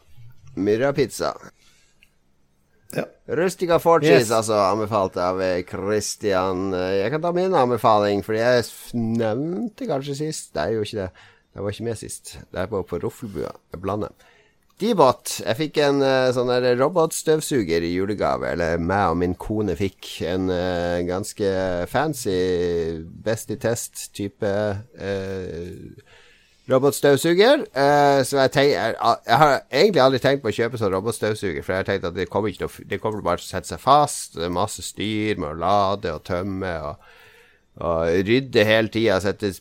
[0.56, 1.32] Myrrapizza.
[2.96, 3.04] Ja.
[3.40, 4.32] Rustica Forges, Yes.
[4.32, 6.70] altså, anbefalt av eh, Christian.
[6.76, 11.02] Eh, Jeg kan ta min anbefaling, fordi jeg nevnte kanskje sist Det er jo ikke
[11.02, 11.10] det.
[11.56, 12.38] Jeg var ikke med sist.
[12.52, 13.54] Det er bare på Roffelbua.
[13.72, 14.12] Jeg blander.
[14.82, 15.38] Dibot.
[15.40, 16.52] Jeg fikk en uh, sånn
[16.82, 18.52] robotstøvsuger i julegave.
[18.52, 21.54] Eller meg og min kone fikk en uh, ganske
[21.88, 22.36] fancy
[23.24, 24.52] Best i test-type
[25.00, 26.22] uh,
[26.70, 27.66] robotstøvsuger.
[27.76, 28.96] eh, så jeg, jeg,
[29.28, 32.16] jeg har egentlig aldri tenkt på å kjøpe sånn robotstøvsuger, for jeg har tenkt at
[32.16, 34.34] det kommer ikke til det kommer bare til å sette seg fast.
[34.36, 37.12] Det er masse styr med å lade og tømme og,
[37.84, 39.18] og rydde hele tida.
[39.24, 39.52] Sette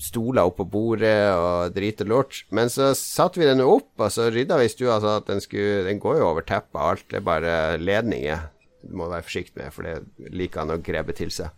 [0.00, 2.42] stoler opp på bordet og drite lort.
[2.56, 5.84] Men så satte vi den opp, og så rydda vi stua sånn at den skulle
[5.88, 7.06] Den går jo over teppet og alt.
[7.10, 8.48] Det er bare ledninger.
[8.80, 11.52] Du må være forsiktig med, for det liker han å grebe til seg.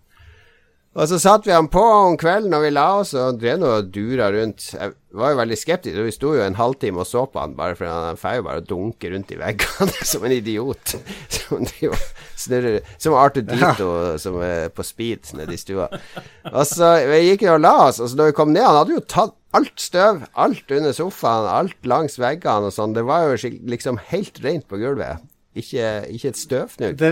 [0.93, 3.69] Og så satte vi han på om kvelden når vi la oss, og drev nå
[3.79, 4.67] og dura rundt.
[4.77, 7.55] Jeg var jo veldig skeptisk, og vi sto jo en halvtime og så på han,
[7.57, 10.97] bare fordi han jo bare å dunke rundt i veggene som en idiot.
[11.33, 12.05] Som og
[12.43, 13.89] snurrer Som Arthur Dito
[14.21, 15.89] som er på speed nede i stua.
[16.53, 18.83] Og så vi gikk vi og la oss, og så da vi kom ned, han
[18.83, 22.97] hadde jo tatt alt støv, alt under sofaen, alt langs veggene og sånn.
[22.97, 25.25] Det var jo liksom helt rent på gulvet.
[25.53, 26.95] Ikke, ikke et støvfnugg.
[26.97, 27.09] Det,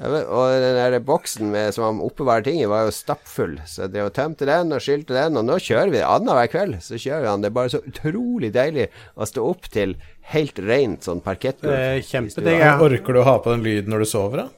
[0.00, 3.58] og den der boksen med, som han oppbevarer ting i, var jo stappfull.
[3.68, 6.78] Så jeg drev og tømte den og skylte den, og nå kjører vi annenhver kveld.
[6.80, 7.44] Så kjører vi den.
[7.44, 8.88] Det er bare så utrolig deilig
[9.20, 9.96] å stå opp til
[10.32, 12.00] helt rent sånn parkettgulv.
[12.08, 12.62] kjempedigg.
[12.64, 12.78] Ja.
[12.80, 14.48] Orker du å ha på den lyden når du sover, da?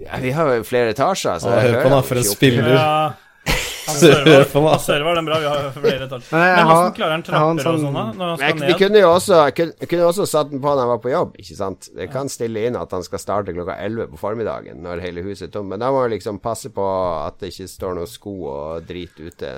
[0.00, 2.72] Ja, vi har jo flere etasjer, så jeg hør på den for en spiller.
[2.76, 2.92] Ja.
[3.90, 5.38] Han server den bra.
[5.42, 6.30] Vi har flere etasjer.
[6.32, 8.04] Men jeg Men hvordan klarer han trapper trapper og sånn- sånn, da?
[8.20, 8.78] Når han skal vi ned?
[8.82, 11.56] kunne jo også, kunne, kunne også satt den på når han var på jobb, ikke
[11.60, 11.90] sant.
[11.96, 15.48] Det kan stille inn at han skal starte klokka 11 på formiddagen når hele huset
[15.48, 15.68] er tomt.
[15.74, 16.88] Men da må vi liksom passe på
[17.26, 19.54] at det ikke står noen sko og drit ute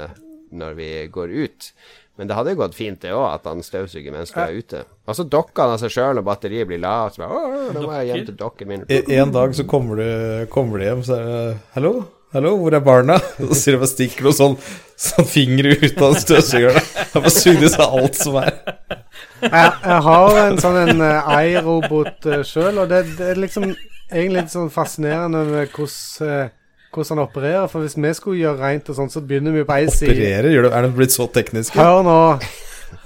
[0.52, 1.72] når vi går ut.
[2.20, 4.82] Men det hadde jo gått fint, det òg, at han støvsuger mens du er ute.
[5.08, 7.16] Og så dokker han av seg sjøl, og batteriet blir lavt.
[7.16, 8.82] Så bare, nå må jeg hjem til dokken min.
[9.16, 11.94] En dag så kommer du, kommer du hjem, så er det Hallo?
[12.32, 13.18] Hallo, hvor er barna?
[13.44, 14.54] Og så sier de bare stikker noe sånn,
[14.96, 16.86] sånn finger ut av støvsugeren.
[17.02, 18.54] Jeg får sugd i seg alt som er.
[19.42, 23.68] Jeg, jeg har en sånn en uh, iRobot uh, sjøl, og det, det er liksom
[23.68, 26.56] egentlig litt sånn fascinerende med hvordan, eh,
[26.92, 27.68] hvordan han opererer.
[27.68, 30.16] For hvis vi skulle gjøre rent og sånn, så begynner vi på ei side.
[30.16, 30.52] Opererer?
[30.56, 31.76] Gjør det, er det blitt så teknisk?
[31.76, 32.18] Hør nå.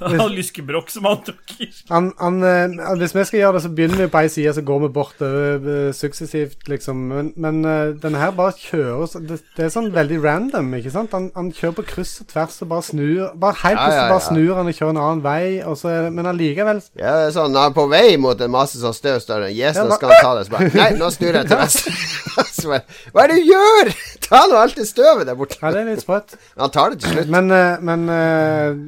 [0.37, 1.68] Lyskebrokk som han tok i.
[1.91, 4.64] Han, han, eh, hvis vi skal gjøre det, så begynner vi på ei side, så
[4.66, 7.05] går vi bortover eh, suksessivt, liksom.
[7.12, 10.93] Men, men eh, denne her bare kjører så- det, det er sånn veldig random, ikke
[10.95, 11.14] sant?
[11.16, 13.22] Han, han kjører på kryss og tvers og bare snur.
[13.41, 15.93] Bare helt Ja, ja, ja, bare snur han og kjører en annen vei, og så
[15.93, 18.53] er det, men allikevel Ja, det er sånn, Når han er på vei mot en
[18.55, 20.47] masse sånn støv, står det Yes, nå skal han ta det.
[20.49, 21.97] Så bare Nei, nå snur jeg til venstre.
[22.66, 23.91] Hva er det du gjør?!
[24.26, 25.57] Ta nå alt det støvet der borte.
[25.62, 26.32] Ja, det er litt sprøtt.
[26.59, 27.28] Han tar det til slutt.
[27.30, 27.47] Men,
[27.87, 28.09] men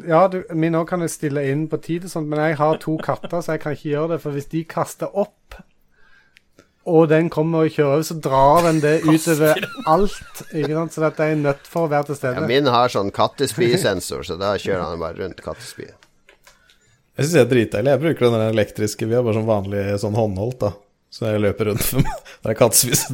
[0.09, 2.81] Ja, du, min òg kan jeg stille inn på tid og sånt, men jeg har
[2.83, 4.23] to katter, så jeg kan ikke gjøre det.
[4.25, 5.59] For hvis de kaster opp,
[6.89, 9.61] og den kommer og kjører over, så drar den det utover
[9.93, 10.43] alt.
[10.57, 10.95] Ikke sant?
[10.95, 12.41] Så dette er jeg nødt for å være til stede.
[12.41, 16.09] Ja, min har sånn kattespysensor, så da kjører han bare rundt kattespyet.
[17.19, 17.93] Jeg syns det er dritdeilig.
[17.93, 19.09] Jeg bruker den elektriske.
[19.11, 20.73] Vi har bare sånn vanlig sånn håndholdt, da.
[21.11, 22.27] Så jeg løper rundt med meg.
[22.45, 23.07] Det er kattespis.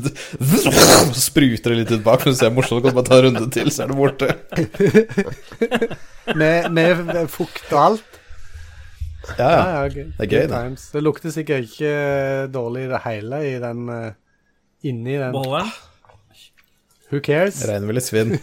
[1.29, 2.83] Spruter det litt ut bak, men så er det morsomt.
[2.85, 4.29] Kan bare ta en runde til, så er det borte.
[6.41, 8.15] Med, med fukt og alt.
[9.37, 9.59] Ja, ja.
[9.61, 10.07] ja, okay.
[10.17, 10.85] Det er gøy, det.
[10.95, 11.91] Det lukter sikkert ikke
[12.53, 14.07] dårlig i det hele i den eh,
[14.89, 15.37] inni den.
[15.37, 15.69] Beholderen.
[17.13, 17.61] Who cares?
[17.69, 18.35] Regner vel litt svinn.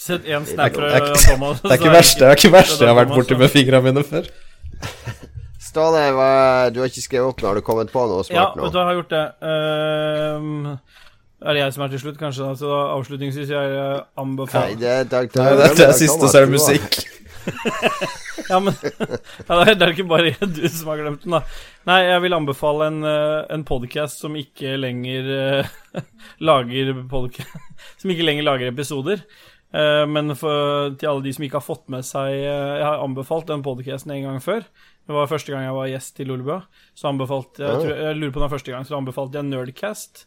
[0.00, 1.60] Sett én snap fra Thomas.
[1.60, 4.32] det er ikke verste jeg har vært borti med fingrene mine før.
[5.76, 6.28] Ståle, hva,
[6.72, 7.50] du har ikke skrevet opp nå.
[7.50, 9.24] Har du kommet på noe Ja, smart vet du hva, jeg har gjort det.
[9.44, 10.70] Ehm,
[11.44, 12.52] er det jeg som er til slutt, kanskje?
[12.56, 16.40] Så da avslutningsvis, jeg anbefaler Nei, det er Dag Nei, det, det er siste, så
[16.40, 17.02] er det musikk.
[18.48, 18.74] Ja, men
[19.48, 21.42] ja, det er- ikke bare du som har glemt den, da.
[21.88, 25.30] Nei, jeg vil anbefale en, eh, en podcast som ikke lenger
[25.62, 26.00] uh,
[26.42, 27.54] lager podcast
[28.02, 29.22] Som ikke lenger lager episoder.
[29.74, 33.48] Uh, men for, til alle de som ikke har fått med seg Jeg har anbefalt
[33.50, 34.66] den podcasten en gang før.
[35.06, 36.56] Det var første gang jeg var gjest i Lulebø.
[36.98, 40.24] Så anbefalte jeg, tror, jeg lurer på den første gang, så anbefalte jeg Nerdcast.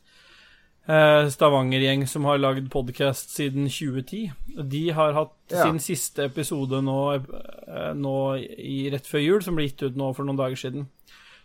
[0.90, 4.32] Eh, Stavanger-gjeng som har lagd podkast siden 2010.
[4.72, 5.64] De har hatt Ja.
[5.66, 10.16] sin siste episode nå, eh, nå i, rett før jul, som ble gitt ut nå
[10.16, 10.88] for noen dager siden.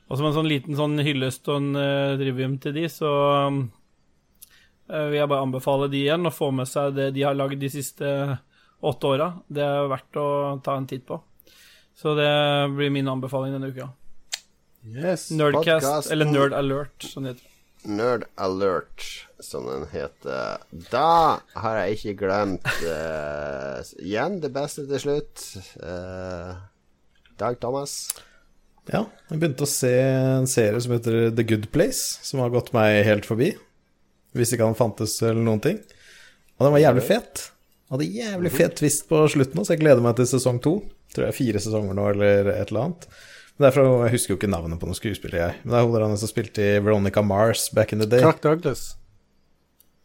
[0.08, 3.70] Og som en sånn liten sånn hyllest og en uh, trivium til de, så um,
[4.86, 7.70] vil jeg bare anbefale de igjen å få med seg det de har lagd de
[7.72, 8.38] siste
[8.84, 9.30] åtte åra.
[9.48, 10.26] Det er verdt å
[10.62, 11.22] ta en titt på.
[11.94, 12.30] Så det
[12.76, 13.88] blir min anbefaling denne uka.
[14.84, 15.30] Yes.
[15.30, 16.12] Nerdcast, Podcasten.
[16.12, 17.50] eller Nerd Alert, som det heter.
[17.84, 19.06] Nerd Alert,
[19.40, 20.60] som den heter.
[20.90, 25.44] Da har jeg ikke glemt uh, igjen det beste til slutt.
[25.80, 26.56] Uh,
[27.40, 28.14] Dag Thomas.
[28.88, 32.74] Ja, jeg begynte å se en serie som heter The Good Place, som har gått
[32.76, 33.54] meg helt forbi.
[34.36, 35.80] Hvis ikke han fantes eller noen ting.
[36.58, 37.48] Og den var jævlig fet.
[37.92, 40.78] Hadde jævlig fet twist på slutten, så jeg gleder meg til sesong to.
[41.14, 43.08] Tror jeg er fire sesonger nå, eller et eller annet.
[43.58, 45.58] Men derfor, Jeg husker jo ikke navnet på noen skuespiller, jeg.
[45.62, 48.24] Men det er hun som spilte i Veronica Mars back in the day.
[48.24, 48.96] Kirk Douglas.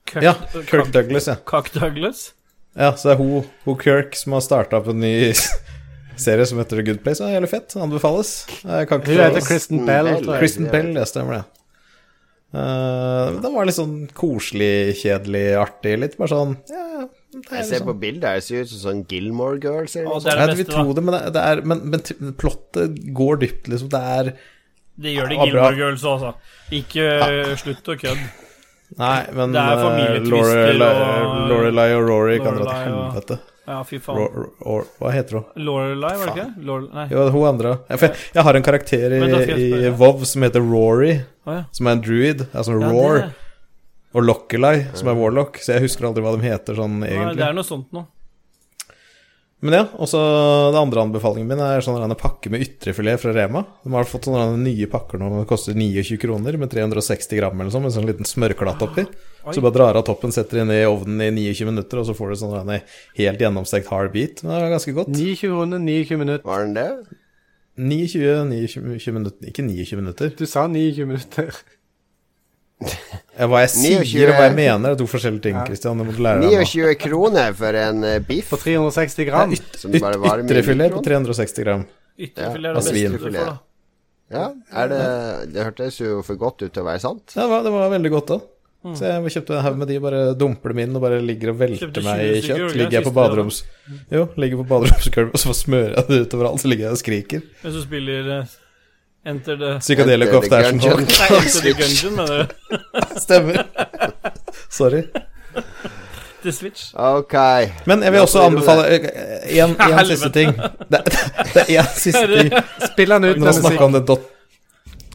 [0.06, 0.36] Kirk, Ja,
[0.70, 1.36] Kirk Douglas, ja.
[1.50, 2.34] Kirk Douglas.
[2.78, 5.32] Ja, så det er hun, hun Kirk som har starta opp en ny
[6.20, 7.24] serie som heter The Good Place.
[7.26, 7.74] Er jævlig fett.
[7.80, 8.34] Anbefales.
[8.62, 10.12] Jeg kan ikke Hun heter Kristen Bell.
[10.38, 11.46] Kristen Bell, ja, stemmer det.
[12.50, 15.98] Uh, den var litt sånn koselig, kjedelig, artig.
[16.02, 18.00] Litt bare sånn ja, Jeg ser på sånn.
[18.02, 20.50] bildet, det ser ut som sånn Gilmore Girls eller noe det sånt.
[20.50, 23.90] Jeg vil tro det, men, det, er, men, men plottet går dypt, liksom.
[23.94, 24.32] Det er
[25.00, 25.46] Det gjør det Ja, bra.
[25.46, 26.34] Gilmore Girls også.
[26.72, 27.56] Ikke ja.
[27.56, 28.30] slutt å kødde.
[28.98, 30.82] Nei, men Det er familietvister familietwister
[31.94, 33.40] og- Rory kan dra til helvete.
[33.70, 34.18] Ja, fy faen.
[34.18, 35.46] Ro- Ro- Or- Hva heter hun?
[35.62, 36.66] Lorelei, var det ikke?
[36.66, 37.08] Lore, nei.
[37.12, 37.76] Jo, hun andre.
[37.92, 39.90] Jeg, jeg har en karakter i, jeg i.
[40.00, 41.12] Vov som heter Rory,
[41.46, 41.64] oh, ja.
[41.72, 42.48] som er en druid.
[42.50, 43.20] Altså Ja, Roar.
[43.20, 43.49] det-
[44.18, 45.60] Og Lockelei, som er Warlock.
[45.62, 47.42] Så jeg husker aldri hva de heter sånn Nei, egentlig.
[47.42, 48.10] det er noe sånt noe.
[49.60, 50.20] Men ja, og så
[50.72, 53.66] det andre anbefalingen min er sånn pakke med ytrefilet fra Rema.
[53.84, 57.74] De har fått sånne nye pakker nå, det koster 29 kroner med 360 gram eller
[57.74, 59.04] sånn, med sånn liten smørklatt oppi.
[59.04, 59.52] Oi.
[59.52, 62.32] Så bare drar av toppen, setter inn i ovnen i 29 minutter, og så får
[62.32, 64.46] du sånn helt gjennomstekt hard beat.
[64.46, 65.12] Men det er ganske godt.
[65.12, 66.48] 29 kroner, 29 minutter.
[66.48, 67.20] Var den det?
[67.80, 68.48] 29,
[69.00, 70.32] 29 minutter Ikke 29 minutter.
[70.40, 71.60] Du sa 29 minutter.
[72.80, 76.44] Hva jeg sier 29 og hva jeg mener, er to forskjellige ting, Kristian, du lære
[76.44, 79.56] deg 29 kroner for en eh, biff På 360 gram.
[79.56, 81.84] Yt, yt, Ytrefilet på 360 gram.
[82.20, 83.16] Ytterfilet er av det beste svin.
[83.16, 83.58] du får, da.
[84.30, 84.46] Ja,
[84.84, 85.04] er det
[85.56, 87.36] Det hørtes jo for godt ut til å være sant.
[87.36, 88.40] Ja, det var, det var veldig godt, da.
[88.96, 91.58] Så jeg kjøpte en haug med de, bare dumper dem inn og bare ligger og
[91.60, 92.78] velter meg i kjøtt.
[92.80, 93.58] Ligger jeg på baderoms...
[94.14, 97.02] Jo, ligger på baderomsgulvet, og så smører jeg det utover alt, så ligger jeg og
[97.02, 97.44] skriker.
[97.66, 98.54] Hvis du spiller eh,
[99.26, 101.06] Enter the Psychedelic of Gungeon.
[101.06, 101.32] Hawk.
[101.32, 103.20] Enter the Gungeon, mener du?
[103.20, 103.66] Stemmer.
[104.70, 105.04] Sorry.
[106.44, 106.94] The Switch.
[106.96, 107.36] Ok.
[107.86, 108.86] Men jeg vil også anbefale
[109.44, 109.76] én
[110.08, 110.54] siste ting.
[110.88, 111.02] Det,
[111.54, 112.54] det er én siste ting.
[112.86, 113.86] Spill den ut med snakka musikk.
[113.90, 114.30] om det dot...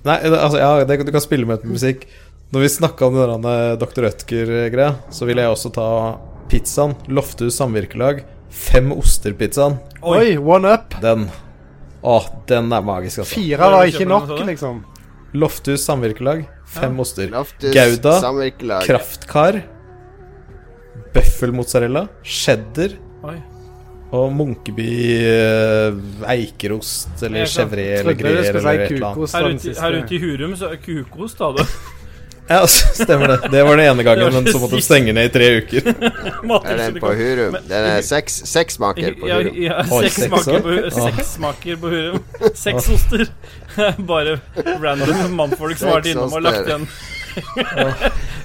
[0.04, 2.04] Nei, altså, ja, det, du kan spille med musikk.
[2.52, 3.48] Når vi snakka om den
[3.80, 4.04] Dr.
[4.04, 5.88] Rødtger-greia, så vil jeg også ta
[6.52, 6.92] pizzaen.
[7.08, 8.20] Lofthus Samvirkelag.
[8.52, 9.80] Fem oster-pizzaen.
[10.04, 10.92] Oi, one up.
[11.02, 11.30] Den.
[12.04, 12.18] Å,
[12.50, 13.38] den er magisk, altså.
[13.38, 14.82] Fire var ikke nok, liksom.
[15.40, 16.44] Lofthus Samvirkelag.
[16.74, 17.30] Fem oster.
[17.32, 18.84] Loftus Gouda, samvirkelag.
[18.86, 19.60] Kraftkar.
[21.14, 22.06] Bøffelmozzarella.
[22.22, 22.96] Cheddar.
[23.24, 23.36] Oi.
[24.14, 24.88] Og Munkeby
[25.26, 25.96] eh,
[26.30, 29.34] eikerost eller chèvre eller greier eller et eller annet.
[29.34, 31.64] Her ute, her ute i Hurum så er kukost, da.
[32.48, 32.66] Ja,
[33.04, 33.48] stemmer det.
[33.52, 35.86] Det var den ene gangen, men så måtte de stenge ned i tre uker.
[36.68, 37.56] Er den på Hurum?
[37.68, 39.56] Den er seks, seks smaker på Hurum.
[39.62, 42.22] ja, ja seks seks smaker på, hu- seks smaker på Hurum.
[42.54, 43.26] Seks oster.
[44.12, 44.36] Bare
[44.84, 46.84] random mannfolk som har vært innom og lagt igjen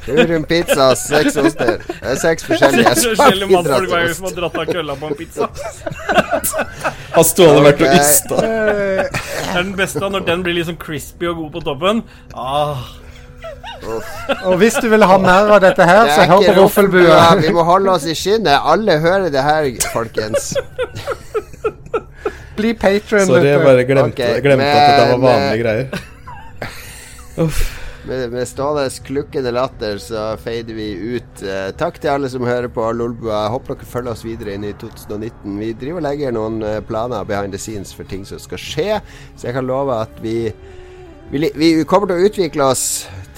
[0.08, 1.76] Hurum pizza, seks oster.
[1.86, 5.18] Det er seks forskjellige forskjellige mannfolk hver gang som har dratt av kølla på en
[5.20, 5.50] pizza.
[7.14, 8.40] Har Ståle vært og?
[8.40, 12.02] Eh, Det er den beste når den blir sånn crispy og god på toppen.
[12.34, 12.82] Ah,
[14.46, 17.20] Og hvis du vil ha mer av dette her, Det så hør på roffelbua.
[17.42, 18.56] Vi må holde oss i skinnet.
[18.60, 20.54] Alle hører det her, folkens.
[22.60, 23.26] Bli patron.
[23.28, 25.86] Sorry, jeg bare glemte, okay, glemte men, at dette var vanlige greier.
[28.10, 31.44] Med, med Ståles klukkende latter så fader vi ut.
[31.44, 33.46] Eh, takk til alle som hører på Lolbua.
[33.54, 35.60] Håper dere følger oss videre inn i 2019.
[35.60, 39.00] Vi driver og legger noen eh, planer behind the scenes for ting som skal skje,
[39.36, 40.38] så jeg kan love at vi
[41.30, 42.84] vi, vi kommer til å utvikle oss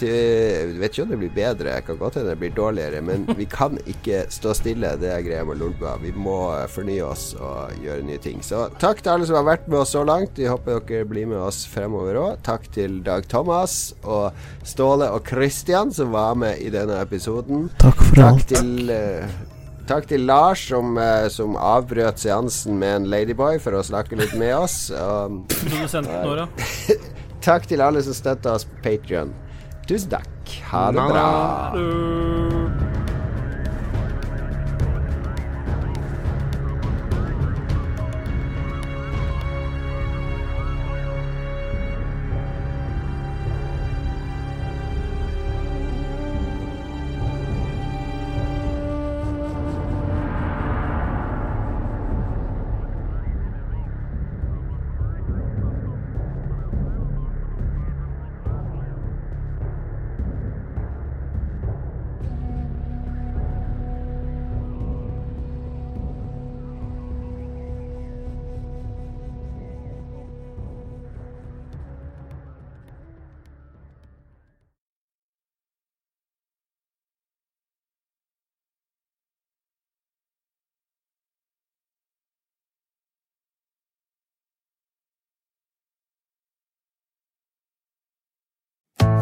[0.02, 3.02] til Jeg vet ikke om det blir bedre, jeg kan godt hende det blir dårligere,
[3.06, 4.96] men vi kan ikke stå stille.
[5.02, 5.98] Det er greia med Lolbua.
[6.02, 8.42] Vi må eh, fornye oss og gjøre nye ting.
[8.46, 10.40] Så takk til alle som har vært med oss så langt.
[10.40, 12.42] Vi håper dere blir med oss fremover òg.
[12.48, 14.36] Takk til Dag Thomas og
[14.68, 17.70] Ståle og Christian som var med i denne episoden.
[17.82, 19.26] Takk for Takk til uh,
[19.92, 24.36] Takk til Lars som, eh, som avbrøt seansen med en ladyboy for å snakke litt
[24.40, 24.76] med oss.
[24.94, 25.42] Og
[27.48, 29.34] takk til alle som støtter oss på Patrion.
[29.92, 30.52] Tusen takk.
[30.72, 33.01] Ha det bra.